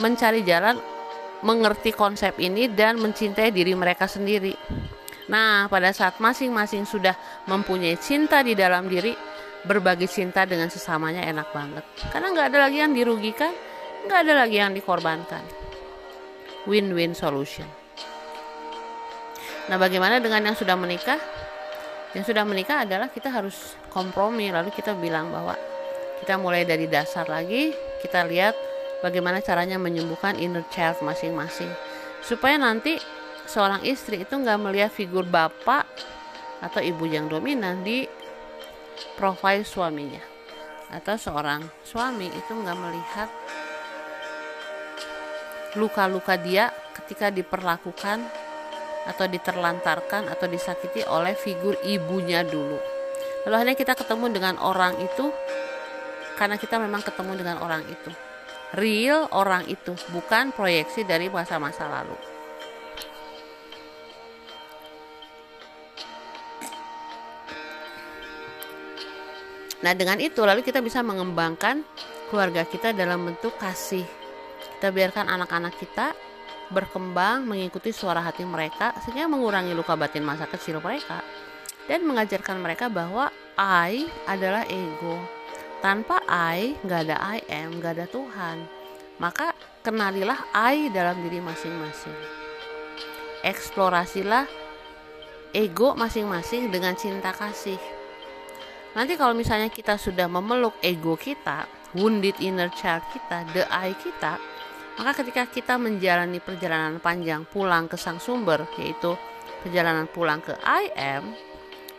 mencari 0.00 0.40
jalan 0.42 0.80
mengerti 1.44 1.92
konsep 1.92 2.40
ini 2.40 2.72
dan 2.72 2.96
mencintai 2.96 3.52
diri 3.52 3.76
mereka 3.76 4.08
sendiri 4.08 4.56
Nah, 5.26 5.66
pada 5.66 5.90
saat 5.90 6.22
masing-masing 6.22 6.86
sudah 6.86 7.14
mempunyai 7.50 7.98
cinta 7.98 8.46
di 8.46 8.54
dalam 8.54 8.86
diri, 8.86 9.10
berbagi 9.66 10.06
cinta 10.06 10.46
dengan 10.46 10.70
sesamanya 10.70 11.26
enak 11.26 11.50
banget. 11.50 11.84
Karena 12.14 12.30
nggak 12.30 12.46
ada 12.54 12.58
lagi 12.70 12.78
yang 12.78 12.94
dirugikan, 12.94 13.50
nggak 14.06 14.20
ada 14.22 14.32
lagi 14.46 14.56
yang 14.62 14.70
dikorbankan. 14.70 15.42
Win-win 16.70 17.14
solution. 17.18 17.66
Nah, 19.66 19.76
bagaimana 19.82 20.22
dengan 20.22 20.46
yang 20.46 20.54
sudah 20.54 20.78
menikah? 20.78 21.18
Yang 22.14 22.30
sudah 22.30 22.46
menikah 22.46 22.86
adalah 22.86 23.10
kita 23.10 23.26
harus 23.34 23.74
kompromi, 23.90 24.54
lalu 24.54 24.70
kita 24.70 24.94
bilang 24.94 25.34
bahwa 25.34 25.58
kita 26.22 26.38
mulai 26.38 26.62
dari 26.62 26.86
dasar 26.86 27.26
lagi, 27.26 27.74
kita 27.98 28.22
lihat 28.30 28.54
bagaimana 29.02 29.42
caranya 29.42 29.76
menyembuhkan 29.76 30.38
inner 30.38 30.62
child 30.70 31.02
masing-masing. 31.02 31.68
Supaya 32.22 32.56
nanti 32.62 32.96
seorang 33.46 33.82
istri 33.86 34.22
itu 34.22 34.34
nggak 34.34 34.58
melihat 34.60 34.90
figur 34.90 35.26
bapak 35.26 35.86
atau 36.60 36.82
ibu 36.82 37.06
yang 37.06 37.30
dominan 37.30 37.82
di 37.86 38.06
profil 39.14 39.62
suaminya 39.62 40.22
atau 40.90 41.18
seorang 41.18 41.66
suami 41.82 42.30
itu 42.30 42.52
nggak 42.52 42.78
melihat 42.78 43.28
luka-luka 45.76 46.38
dia 46.40 46.72
ketika 46.94 47.28
diperlakukan 47.28 48.24
atau 49.06 49.26
diterlantarkan 49.30 50.26
atau 50.26 50.46
disakiti 50.50 51.06
oleh 51.06 51.38
figur 51.38 51.78
ibunya 51.86 52.42
dulu. 52.42 52.80
Lalu 53.46 53.54
akhirnya 53.54 53.76
kita 53.78 53.94
ketemu 53.94 54.26
dengan 54.34 54.54
orang 54.58 54.98
itu 54.98 55.30
karena 56.34 56.58
kita 56.58 56.82
memang 56.82 57.06
ketemu 57.06 57.32
dengan 57.38 57.62
orang 57.62 57.86
itu. 57.86 58.10
Real 58.74 59.30
orang 59.30 59.62
itu, 59.70 59.94
bukan 60.10 60.50
proyeksi 60.50 61.06
dari 61.06 61.30
masa-masa 61.30 61.86
lalu. 61.86 62.35
Nah, 69.84 69.92
dengan 69.92 70.16
itu 70.16 70.40
lalu 70.40 70.64
kita 70.64 70.80
bisa 70.80 71.04
mengembangkan 71.04 71.84
keluarga 72.32 72.64
kita 72.64 72.96
dalam 72.96 73.28
bentuk 73.28 73.52
kasih. 73.60 74.04
Kita 74.76 74.88
biarkan 74.88 75.28
anak-anak 75.28 75.76
kita 75.76 76.16
berkembang 76.72 77.46
mengikuti 77.46 77.92
suara 77.92 78.24
hati 78.24 78.42
mereka 78.42 78.96
sehingga 79.04 79.28
mengurangi 79.30 79.76
luka 79.76 79.94
batin 79.94 80.24
masa 80.24 80.48
kecil 80.48 80.82
mereka 80.82 81.22
dan 81.86 82.02
mengajarkan 82.02 82.58
mereka 82.58 82.90
bahwa 82.90 83.30
I 83.60 84.08
adalah 84.26 84.66
ego. 84.66 85.20
Tanpa 85.84 86.24
I 86.26 86.74
nggak 86.82 87.00
ada 87.06 87.16
I 87.20 87.38
am, 87.52 87.78
nggak 87.78 87.92
ada 88.00 88.06
Tuhan. 88.10 88.58
Maka 89.20 89.52
kenalilah 89.84 90.40
I 90.56 90.88
dalam 90.90 91.20
diri 91.20 91.38
masing-masing. 91.38 92.16
Eksplorasilah 93.46 94.48
ego 95.54 95.94
masing-masing 95.94 96.74
dengan 96.74 96.98
cinta 96.98 97.30
kasih 97.30 97.95
Nanti 98.96 99.12
kalau 99.20 99.36
misalnya 99.36 99.68
kita 99.68 100.00
sudah 100.00 100.24
memeluk 100.24 100.80
ego 100.80 101.20
kita, 101.20 101.68
wounded 101.92 102.32
inner 102.40 102.72
child 102.72 103.04
kita, 103.12 103.44
the 103.52 103.68
I 103.68 103.92
kita, 103.92 104.40
maka 104.96 105.12
ketika 105.20 105.44
kita 105.44 105.76
menjalani 105.76 106.40
perjalanan 106.40 106.96
panjang 107.04 107.44
pulang 107.44 107.92
ke 107.92 108.00
sang 108.00 108.16
sumber, 108.16 108.64
yaitu 108.80 109.12
perjalanan 109.60 110.08
pulang 110.08 110.40
ke 110.40 110.56
I 110.64 110.88
am, 110.96 111.36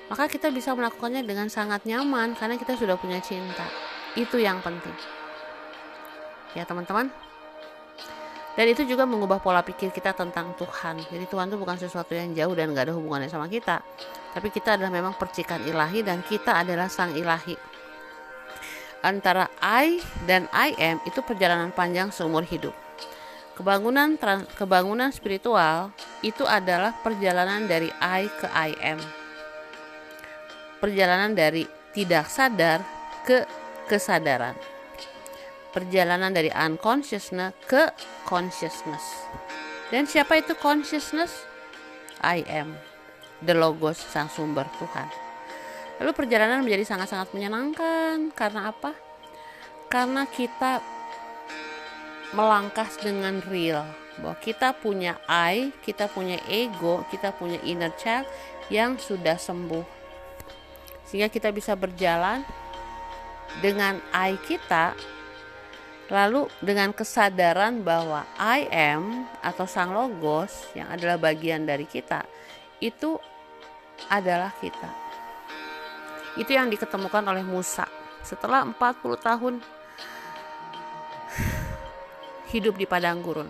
maka 0.10 0.26
kita 0.26 0.50
bisa 0.50 0.74
melakukannya 0.74 1.22
dengan 1.22 1.54
sangat 1.54 1.86
nyaman 1.86 2.34
karena 2.34 2.58
kita 2.58 2.74
sudah 2.74 2.98
punya 2.98 3.22
cinta. 3.22 3.70
Itu 4.18 4.42
yang 4.42 4.66
penting. 4.66 4.98
Ya 6.58 6.66
teman-teman. 6.66 7.27
Dan 8.58 8.74
itu 8.74 8.90
juga 8.90 9.06
mengubah 9.06 9.38
pola 9.38 9.62
pikir 9.62 9.94
kita 9.94 10.18
tentang 10.18 10.50
Tuhan. 10.58 10.98
Jadi 11.06 11.30
Tuhan 11.30 11.46
itu 11.46 11.62
bukan 11.62 11.78
sesuatu 11.78 12.18
yang 12.18 12.34
jauh 12.34 12.58
dan 12.58 12.74
gak 12.74 12.90
ada 12.90 12.94
hubungannya 12.98 13.30
sama 13.30 13.46
kita. 13.46 13.86
Tapi 14.34 14.50
kita 14.50 14.82
adalah 14.82 14.90
memang 14.90 15.14
percikan 15.14 15.62
ilahi 15.62 16.02
dan 16.02 16.26
kita 16.26 16.66
adalah 16.66 16.90
sang 16.90 17.14
ilahi. 17.14 17.54
Antara 19.06 19.46
I 19.62 20.02
dan 20.26 20.50
I 20.50 20.74
am 20.82 20.98
itu 21.06 21.22
perjalanan 21.22 21.70
panjang 21.70 22.10
seumur 22.10 22.42
hidup. 22.50 22.74
Kebangunan 23.54 24.18
kebangunan 24.58 25.14
spiritual 25.14 25.94
itu 26.26 26.42
adalah 26.42 26.98
perjalanan 27.06 27.70
dari 27.70 27.94
I 28.02 28.26
ke 28.26 28.50
I 28.50 28.74
am. 28.82 28.98
Perjalanan 30.82 31.38
dari 31.38 31.70
tidak 31.94 32.26
sadar 32.26 32.82
ke 33.22 33.46
kesadaran 33.86 34.77
perjalanan 35.78 36.34
dari 36.34 36.50
unconsciousness 36.50 37.54
ke 37.70 37.94
consciousness. 38.26 39.30
Dan 39.94 40.10
siapa 40.10 40.42
itu 40.42 40.58
consciousness? 40.58 41.46
I 42.26 42.42
am, 42.50 42.74
the 43.46 43.54
logos 43.54 44.02
sang 44.02 44.26
sumber 44.34 44.66
Tuhan. 44.82 45.06
Lalu 46.02 46.12
perjalanan 46.18 46.66
menjadi 46.66 46.98
sangat-sangat 46.98 47.30
menyenangkan 47.38 48.34
karena 48.34 48.74
apa? 48.74 48.98
Karena 49.86 50.26
kita 50.26 50.82
melangkah 52.34 52.90
dengan 52.98 53.38
real 53.46 53.86
bahwa 54.18 54.34
kita 54.42 54.74
punya 54.74 55.22
I, 55.30 55.70
kita 55.86 56.10
punya 56.10 56.42
ego, 56.50 57.06
kita 57.14 57.38
punya 57.38 57.62
inner 57.62 57.94
child 58.02 58.26
yang 58.74 58.98
sudah 58.98 59.38
sembuh. 59.38 59.86
Sehingga 61.06 61.30
kita 61.30 61.54
bisa 61.54 61.78
berjalan 61.78 62.42
dengan 63.62 64.02
I 64.12 64.36
kita 64.42 64.98
Lalu 66.08 66.48
dengan 66.64 66.96
kesadaran 66.96 67.84
bahwa 67.84 68.24
I 68.40 68.72
am 68.72 69.28
atau 69.44 69.68
sang 69.68 69.92
logos 69.92 70.72
yang 70.72 70.88
adalah 70.88 71.20
bagian 71.20 71.68
dari 71.68 71.84
kita 71.84 72.24
itu 72.80 73.20
adalah 74.08 74.56
kita. 74.64 74.88
Itu 76.40 76.54
yang 76.54 76.72
diketemukan 76.72 77.26
oleh 77.28 77.44
Musa 77.44 77.90
setelah 78.24 78.64
40 78.64 78.78
tahun 79.20 79.56
hidup 82.56 82.80
di 82.80 82.88
padang 82.88 83.20
gurun. 83.20 83.50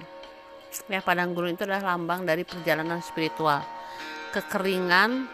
Ya, 0.90 1.06
padang 1.06 1.38
gurun 1.38 1.54
itu 1.54 1.62
adalah 1.68 1.94
lambang 1.94 2.26
dari 2.26 2.42
perjalanan 2.42 3.06
spiritual. 3.06 3.62
Kekeringan 4.34 5.30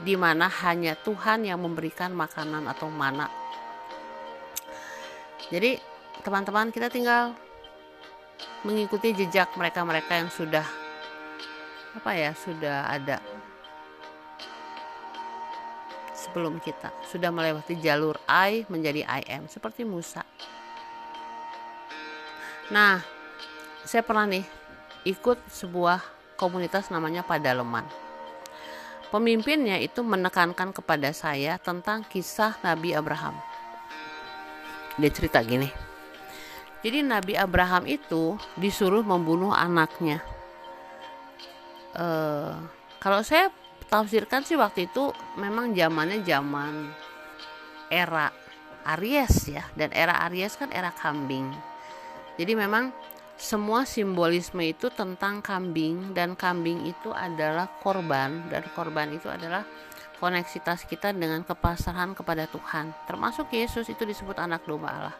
di 0.00 0.14
mana 0.14 0.46
hanya 0.62 0.94
Tuhan 0.94 1.44
yang 1.44 1.60
memberikan 1.60 2.14
makanan 2.14 2.70
atau 2.70 2.86
mana. 2.88 3.26
Jadi 5.48 5.97
teman-teman 6.28 6.68
kita 6.68 6.92
tinggal 6.92 7.32
mengikuti 8.60 9.16
jejak 9.16 9.48
mereka-mereka 9.56 10.12
yang 10.12 10.28
sudah 10.28 10.66
apa 11.96 12.10
ya 12.12 12.36
sudah 12.36 12.84
ada 12.84 13.16
sebelum 16.12 16.60
kita 16.60 16.92
sudah 17.08 17.32
melewati 17.32 17.80
jalur 17.80 18.20
I 18.28 18.68
menjadi 18.68 19.08
I 19.08 19.24
am 19.40 19.48
seperti 19.48 19.88
Musa. 19.88 20.20
Nah, 22.68 23.00
saya 23.88 24.04
pernah 24.04 24.28
nih 24.28 24.44
ikut 25.08 25.48
sebuah 25.48 26.04
komunitas 26.36 26.92
namanya 26.92 27.24
Padaleman. 27.24 27.88
Pemimpinnya 29.08 29.80
itu 29.80 30.04
menekankan 30.04 30.76
kepada 30.76 31.08
saya 31.16 31.56
tentang 31.56 32.04
kisah 32.04 32.60
Nabi 32.60 32.92
Abraham. 32.92 33.32
Dia 35.00 35.08
cerita 35.08 35.40
gini, 35.40 35.87
jadi 36.78 37.02
Nabi 37.02 37.34
Abraham 37.34 37.90
itu 37.90 38.38
disuruh 38.54 39.02
membunuh 39.02 39.50
anaknya. 39.50 40.22
Uh, 41.98 42.54
kalau 43.02 43.26
saya 43.26 43.50
tafsirkan 43.90 44.46
sih 44.46 44.54
waktu 44.54 44.86
itu 44.86 45.10
memang 45.34 45.74
zamannya 45.74 46.22
zaman 46.22 46.92
era 47.90 48.30
Aries 48.94 49.50
ya 49.50 49.64
dan 49.74 49.90
era 49.90 50.22
Aries 50.30 50.54
kan 50.54 50.70
era 50.70 50.94
kambing. 50.94 51.50
Jadi 52.38 52.54
memang 52.54 52.94
semua 53.34 53.82
simbolisme 53.82 54.62
itu 54.62 54.90
tentang 54.94 55.42
kambing 55.42 56.14
dan 56.14 56.38
kambing 56.38 56.86
itu 56.86 57.10
adalah 57.10 57.66
korban 57.82 58.46
dan 58.50 58.62
korban 58.74 59.10
itu 59.14 59.26
adalah 59.26 59.66
koneksitas 60.18 60.86
kita 60.86 61.14
dengan 61.14 61.42
kepasrahan 61.42 62.14
kepada 62.14 62.46
Tuhan. 62.50 62.94
Termasuk 63.06 63.50
Yesus 63.54 63.86
itu 63.90 64.02
disebut 64.06 64.38
anak 64.38 64.66
domba 64.66 64.90
Allah. 64.90 65.16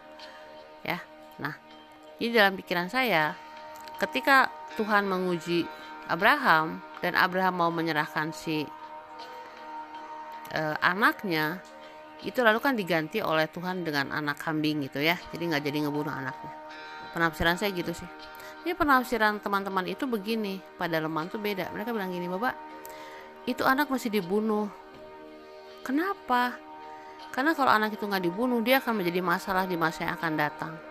Ya. 0.87 0.99
Nah, 1.39 1.55
jadi 2.19 2.43
dalam 2.43 2.59
pikiran 2.59 2.91
saya, 2.91 3.35
ketika 4.03 4.51
Tuhan 4.75 5.07
menguji 5.07 5.67
Abraham 6.11 6.83
dan 6.99 7.15
Abraham 7.15 7.55
mau 7.63 7.71
menyerahkan 7.71 8.35
si 8.35 8.67
e, 10.51 10.63
anaknya, 10.83 11.63
itu 12.27 12.43
lalu 12.43 12.59
kan 12.59 12.75
diganti 12.75 13.23
oleh 13.23 13.47
Tuhan 13.47 13.87
dengan 13.87 14.11
anak 14.11 14.43
kambing 14.43 14.83
gitu 14.91 14.99
ya. 14.99 15.15
Jadi 15.31 15.43
nggak 15.47 15.63
jadi 15.63 15.79
ngebunuh 15.87 16.11
anaknya. 16.11 16.53
Penafsiran 17.15 17.55
saya 17.55 17.71
gitu 17.71 17.95
sih. 17.95 18.09
Ini 18.67 18.75
penafsiran 18.75 19.39
teman-teman 19.39 19.87
itu 19.87 20.11
begini, 20.11 20.59
pada 20.75 20.99
lemah 20.99 21.31
tuh 21.31 21.39
beda. 21.39 21.71
Mereka 21.71 21.95
bilang 21.95 22.11
gini, 22.11 22.27
Bapak, 22.27 22.59
itu 23.47 23.63
anak 23.63 23.87
masih 23.87 24.11
dibunuh. 24.11 24.67
Kenapa? 25.87 26.59
Karena 27.31 27.55
kalau 27.55 27.71
anak 27.71 27.95
itu 27.95 28.03
nggak 28.03 28.27
dibunuh, 28.27 28.59
dia 28.59 28.83
akan 28.83 28.99
menjadi 28.99 29.23
masalah 29.23 29.65
di 29.71 29.79
masa 29.79 30.11
yang 30.11 30.19
akan 30.19 30.35
datang 30.35 30.88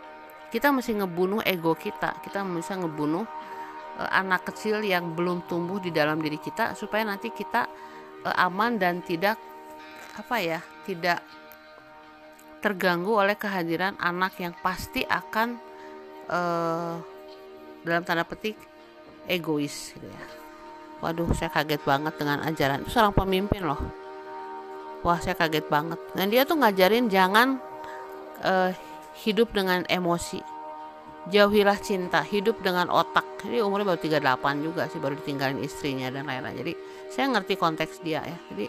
kita 0.48 0.72
mesti 0.72 0.96
ngebunuh 0.98 1.44
ego 1.44 1.76
kita. 1.76 2.20
Kita 2.24 2.44
bisa 2.48 2.80
ngebunuh 2.80 3.26
uh, 4.00 4.10
anak 4.14 4.48
kecil 4.54 4.80
yang 4.84 5.18
belum 5.18 5.46
tumbuh 5.50 5.82
di 5.82 5.92
dalam 5.92 6.22
diri 6.24 6.40
kita 6.40 6.78
supaya 6.78 7.04
nanti 7.04 7.34
kita 7.34 7.68
uh, 8.24 8.46
aman 8.48 8.80
dan 8.80 9.04
tidak 9.04 9.36
apa 10.18 10.36
ya 10.42 10.60
tidak 10.88 11.22
terganggu 12.58 13.14
oleh 13.14 13.38
kehadiran 13.38 13.94
anak 14.02 14.34
yang 14.42 14.56
pasti 14.66 15.06
akan 15.06 15.62
uh, 16.26 16.98
dalam 17.86 18.02
tanda 18.02 18.26
petik 18.26 18.58
egois 19.30 19.94
gitu 19.94 20.08
ya. 20.08 20.26
Waduh 20.98 21.30
saya 21.38 21.54
kaget 21.54 21.86
banget 21.86 22.18
dengan 22.18 22.42
ajaran. 22.42 22.82
Itu 22.82 22.98
seorang 22.98 23.14
pemimpin 23.14 23.62
loh. 23.62 23.78
Wah 25.06 25.22
saya 25.22 25.38
kaget 25.38 25.70
banget. 25.70 26.02
Dan 26.18 26.34
dia 26.34 26.42
tuh 26.42 26.58
ngajarin 26.58 27.06
jangan 27.06 27.62
uh, 28.42 28.74
hidup 29.26 29.54
dengan 29.56 29.82
emosi. 29.90 30.44
Jauhilah 31.28 31.80
cinta 31.84 32.24
hidup 32.24 32.64
dengan 32.64 32.88
otak. 32.88 33.26
Jadi 33.44 33.60
umurnya 33.60 33.96
baru 33.96 34.00
38 34.00 34.64
juga 34.64 34.88
sih 34.88 35.00
baru 35.02 35.20
ditinggalin 35.20 35.60
istrinya 35.60 36.08
dan 36.08 36.24
lain-lain. 36.24 36.56
Jadi 36.56 36.74
saya 37.12 37.28
ngerti 37.36 37.60
konteks 37.60 38.00
dia 38.00 38.24
ya. 38.24 38.38
Jadi 38.54 38.66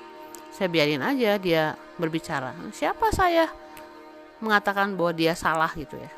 saya 0.51 0.67
biarin 0.67 1.05
aja 1.05 1.39
dia 1.39 1.79
berbicara. 2.01 2.51
Siapa 2.75 3.15
saya 3.15 3.47
mengatakan 4.43 4.99
bahwa 4.99 5.15
dia 5.15 5.39
salah 5.39 5.71
gitu 5.77 5.95
ya. 5.95 6.11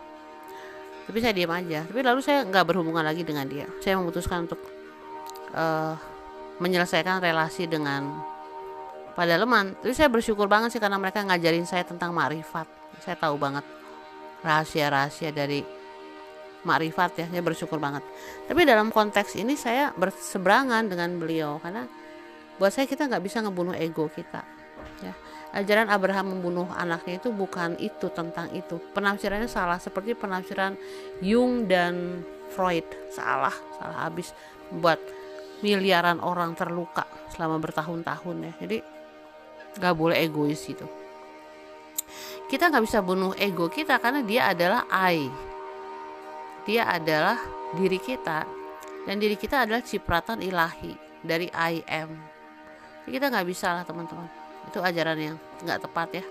Tapi 1.05 1.19
saya 1.21 1.37
diam 1.37 1.53
aja. 1.53 1.85
Tapi 1.85 2.01
lalu 2.01 2.21
saya 2.25 2.47
nggak 2.49 2.65
berhubungan 2.65 3.05
lagi 3.05 3.21
dengan 3.21 3.45
dia. 3.45 3.69
Saya 3.85 4.01
memutuskan 4.01 4.49
untuk 4.49 4.61
uh, 5.53 5.93
menyelesaikan 6.57 7.21
relasi 7.21 7.69
dengan 7.69 8.17
pada 9.11 9.37
leman 9.37 9.75
tapi 9.83 9.93
saya 9.93 10.07
bersyukur 10.07 10.47
banget 10.47 10.73
sih 10.73 10.81
karena 10.81 10.97
mereka 10.97 11.21
ngajarin 11.21 11.69
saya 11.69 11.85
tentang 11.85 12.17
makrifat. 12.17 12.65
Saya 13.05 13.17
tahu 13.21 13.37
banget 13.37 13.80
rahasia-rahasia 14.41 15.31
dari 15.33 15.63
makrifat 16.65 17.25
ya. 17.25 17.27
Saya 17.29 17.43
bersyukur 17.45 17.81
banget. 17.81 18.05
Tapi 18.49 18.61
dalam 18.69 18.93
konteks 18.93 19.37
ini 19.41 19.57
saya 19.57 19.93
berseberangan 19.97 20.89
dengan 20.89 21.17
beliau. 21.17 21.61
Karena 21.61 21.85
buat 22.61 22.73
saya 22.73 22.85
kita 22.85 23.09
nggak 23.09 23.25
bisa 23.25 23.41
ngebunuh 23.41 23.77
ego 23.77 24.09
kita 24.13 24.45
ya. 25.01 25.15
Ajaran 25.51 25.91
Abraham 25.91 26.39
membunuh 26.39 26.71
anaknya 26.79 27.19
itu 27.19 27.35
bukan 27.35 27.75
itu 27.83 28.07
tentang 28.15 28.53
itu. 28.55 28.79
Penafsirannya 28.95 29.51
salah 29.51 29.83
seperti 29.83 30.15
penafsiran 30.15 30.79
Jung 31.25 31.67
dan 31.67 32.23
Freud. 32.55 32.87
Salah 33.11 33.55
salah 33.81 34.07
habis 34.07 34.31
buat 34.71 35.01
miliaran 35.61 36.23
orang 36.23 36.55
terluka 36.55 37.03
selama 37.35 37.59
bertahun-tahun 37.59 38.37
ya. 38.47 38.53
Jadi 38.63 38.79
nggak 39.81 39.95
boleh 39.95 40.19
egois 40.23 40.63
itu 40.67 41.00
kita 42.51 42.67
nggak 42.67 42.83
bisa 42.83 42.99
bunuh 42.99 43.31
ego 43.39 43.71
kita 43.71 44.03
karena 44.03 44.27
dia 44.27 44.51
adalah 44.51 44.83
I. 44.91 45.31
Dia 46.67 46.91
adalah 46.91 47.39
diri 47.79 48.03
kita. 48.03 48.43
Dan 49.07 49.23
diri 49.23 49.39
kita 49.39 49.65
adalah 49.65 49.81
cipratan 49.81 50.43
ilahi 50.43 50.93
dari 51.23 51.47
I 51.55 51.79
am. 51.87 52.11
Jadi 53.07 53.11
kita 53.17 53.31
nggak 53.31 53.47
bisa 53.47 53.71
lah 53.71 53.87
teman-teman. 53.87 54.27
Itu 54.67 54.83
ajaran 54.83 55.17
yang 55.17 55.37
nggak 55.63 55.79
tepat 55.87 56.09
ya. 56.21 56.25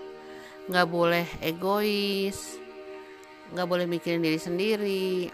Nggak 0.68 0.86
boleh 0.92 1.26
egois. 1.40 2.60
Nggak 3.56 3.66
boleh 3.66 3.86
mikirin 3.88 4.20
diri 4.20 4.38
sendiri. 4.38 5.32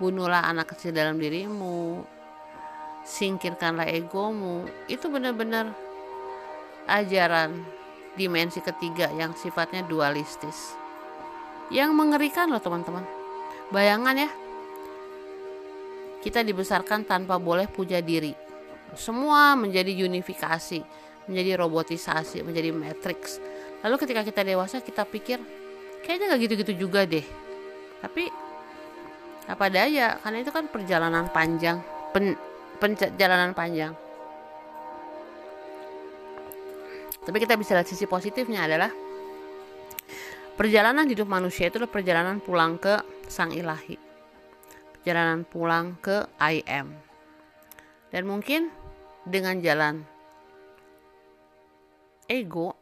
Bunuhlah 0.00 0.48
anak 0.48 0.74
kecil 0.74 0.96
dalam 0.96 1.20
dirimu. 1.20 2.02
Singkirkanlah 3.04 3.86
egomu. 3.92 4.64
Itu 4.88 5.12
benar-benar 5.12 5.70
ajaran 6.88 7.79
dimensi 8.18 8.58
ketiga 8.58 9.10
yang 9.14 9.34
sifatnya 9.34 9.86
dualistis. 9.86 10.74
Yang 11.70 11.90
mengerikan 11.94 12.50
loh 12.50 12.62
teman-teman. 12.62 13.06
Bayangan 13.70 14.16
ya. 14.18 14.30
Kita 16.20 16.42
dibesarkan 16.42 17.06
tanpa 17.06 17.38
boleh 17.38 17.70
puja 17.70 18.02
diri. 18.02 18.34
Semua 18.98 19.54
menjadi 19.54 19.94
unifikasi 20.02 20.82
menjadi 21.30 21.62
robotisasi 21.62 22.42
menjadi 22.42 22.74
matrix. 22.74 23.38
Lalu 23.86 23.96
ketika 24.02 24.26
kita 24.26 24.42
dewasa 24.42 24.82
kita 24.82 25.06
pikir 25.06 25.38
kayaknya 26.02 26.34
nggak 26.34 26.40
gitu-gitu 26.50 26.72
juga 26.74 27.06
deh. 27.06 27.22
Tapi 28.02 28.26
apa 29.46 29.66
daya? 29.70 30.18
Karena 30.18 30.42
itu 30.42 30.50
kan 30.50 30.66
perjalanan 30.66 31.30
panjang. 31.30 31.78
Pen, 32.10 32.34
perjalanan 32.82 33.54
panjang 33.54 34.09
tapi 37.30 37.46
kita 37.46 37.54
bisa 37.54 37.78
lihat 37.78 37.86
sisi 37.86 38.10
positifnya 38.10 38.66
adalah 38.66 38.90
perjalanan 40.58 41.06
hidup 41.06 41.30
manusia 41.30 41.70
itu 41.70 41.78
adalah 41.78 41.94
perjalanan 41.94 42.42
pulang 42.42 42.74
ke 42.74 42.98
sang 43.30 43.54
ilahi. 43.54 43.94
Perjalanan 44.98 45.46
pulang 45.46 45.94
ke 46.02 46.26
I 46.42 46.66
am. 46.66 46.90
Dan 48.10 48.26
mungkin 48.26 48.66
dengan 49.22 49.62
jalan 49.62 50.02
ego 52.26 52.74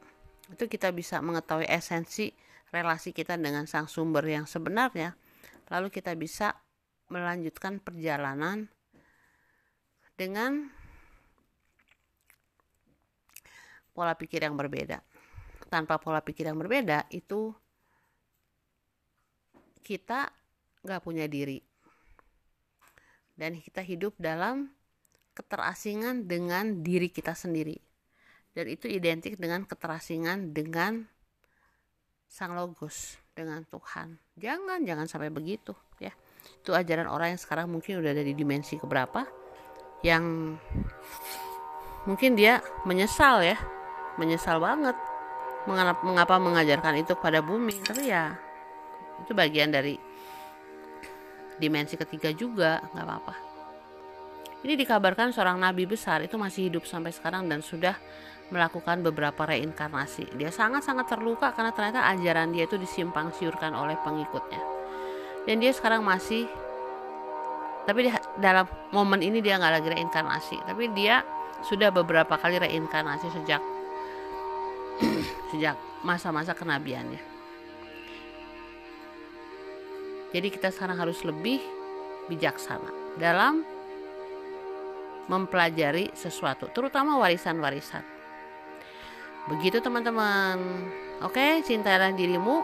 itu 0.49 0.65
kita 0.65 0.97
bisa 0.97 1.21
mengetahui 1.21 1.69
esensi 1.69 2.33
relasi 2.73 3.13
kita 3.13 3.37
dengan 3.37 3.69
sang 3.69 3.85
sumber 3.85 4.25
yang 4.25 4.49
sebenarnya. 4.49 5.13
Lalu 5.69 5.93
kita 5.93 6.17
bisa 6.17 6.57
melanjutkan 7.13 7.85
perjalanan 7.85 8.73
dengan 10.17 10.73
pola 13.99 14.15
pikir 14.15 14.47
yang 14.47 14.55
berbeda. 14.55 15.03
Tanpa 15.67 15.99
pola 15.99 16.23
pikir 16.23 16.47
yang 16.47 16.55
berbeda 16.55 17.11
itu 17.11 17.51
kita 19.83 20.31
nggak 20.87 21.03
punya 21.03 21.27
diri. 21.27 21.59
Dan 23.35 23.59
kita 23.59 23.83
hidup 23.83 24.15
dalam 24.23 24.71
keterasingan 25.35 26.31
dengan 26.31 26.87
diri 26.87 27.11
kita 27.11 27.35
sendiri. 27.35 27.75
Dan 28.55 28.71
itu 28.71 28.87
identik 28.87 29.35
dengan 29.35 29.67
keterasingan 29.67 30.55
dengan 30.55 31.11
sang 32.31 32.55
logos, 32.55 33.19
dengan 33.35 33.67
Tuhan. 33.67 34.15
Jangan, 34.39 34.87
jangan 34.87 35.11
sampai 35.11 35.35
begitu 35.35 35.75
ya. 35.99 36.15
Itu 36.63 36.71
ajaran 36.71 37.11
orang 37.11 37.35
yang 37.35 37.43
sekarang 37.43 37.67
mungkin 37.67 37.99
udah 37.99 38.15
ada 38.15 38.23
di 38.23 38.35
dimensi 38.35 38.79
keberapa 38.79 39.27
yang 40.07 40.55
mungkin 42.07 42.39
dia 42.39 42.63
menyesal 42.87 43.43
ya 43.43 43.59
menyesal 44.19 44.59
banget. 44.59 44.99
Mengapa, 45.65 46.01
mengapa 46.01 46.35
mengajarkan 46.41 46.95
itu 47.01 47.13
pada 47.19 47.45
bumi? 47.45 47.77
Tapi 47.85 48.09
ya 48.09 48.35
itu 49.25 49.33
bagian 49.35 49.75
dari 49.75 49.99
dimensi 51.59 51.99
ketiga 51.99 52.31
juga 52.31 52.79
nggak 52.95 53.07
apa-apa. 53.07 53.35
Ini 54.63 54.75
dikabarkan 54.75 55.31
seorang 55.31 55.59
nabi 55.59 55.87
besar 55.87 56.23
itu 56.23 56.35
masih 56.35 56.71
hidup 56.71 56.87
sampai 56.87 57.15
sekarang 57.15 57.47
dan 57.47 57.63
sudah 57.63 57.95
melakukan 58.49 59.05
beberapa 59.05 59.47
reinkarnasi. 59.47 60.35
Dia 60.35 60.51
sangat-sangat 60.51 61.07
terluka 61.07 61.53
karena 61.55 61.71
ternyata 61.71 62.09
ajaran 62.11 62.51
dia 62.51 62.65
itu 62.67 62.81
disimpang 62.81 63.31
siurkan 63.37 63.77
oleh 63.77 63.95
pengikutnya. 64.03 64.63
Dan 65.47 65.63
dia 65.63 65.71
sekarang 65.71 66.03
masih 66.03 66.49
tapi 67.89 68.05
di, 68.05 68.11
dalam 68.37 68.69
momen 68.93 69.25
ini 69.25 69.41
dia 69.41 69.57
nggak 69.57 69.75
lagi 69.81 69.89
reinkarnasi. 69.95 70.57
Tapi 70.65 70.91
dia 70.93 71.23
sudah 71.63 71.91
beberapa 71.95 72.35
kali 72.39 72.59
reinkarnasi 72.59 73.31
sejak 73.35 73.63
sejak 75.55 75.77
masa-masa 76.03 76.55
kenabiannya. 76.55 77.21
Jadi 80.29 80.49
kita 80.53 80.69
sekarang 80.69 81.01
harus 81.01 81.25
lebih 81.25 81.63
bijaksana 82.29 83.17
dalam 83.17 83.65
mempelajari 85.29 86.13
sesuatu, 86.13 86.69
terutama 86.73 87.17
warisan-warisan. 87.21 88.05
Begitu 89.49 89.81
teman-teman. 89.81 90.61
Oke, 91.25 91.65
cintailah 91.65 92.13
dirimu 92.13 92.61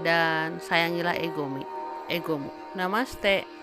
dan 0.00 0.56
sayangilah 0.56 1.20
egomu. 1.20 1.60
Egomu. 2.08 2.48
Namaste. 2.72 3.57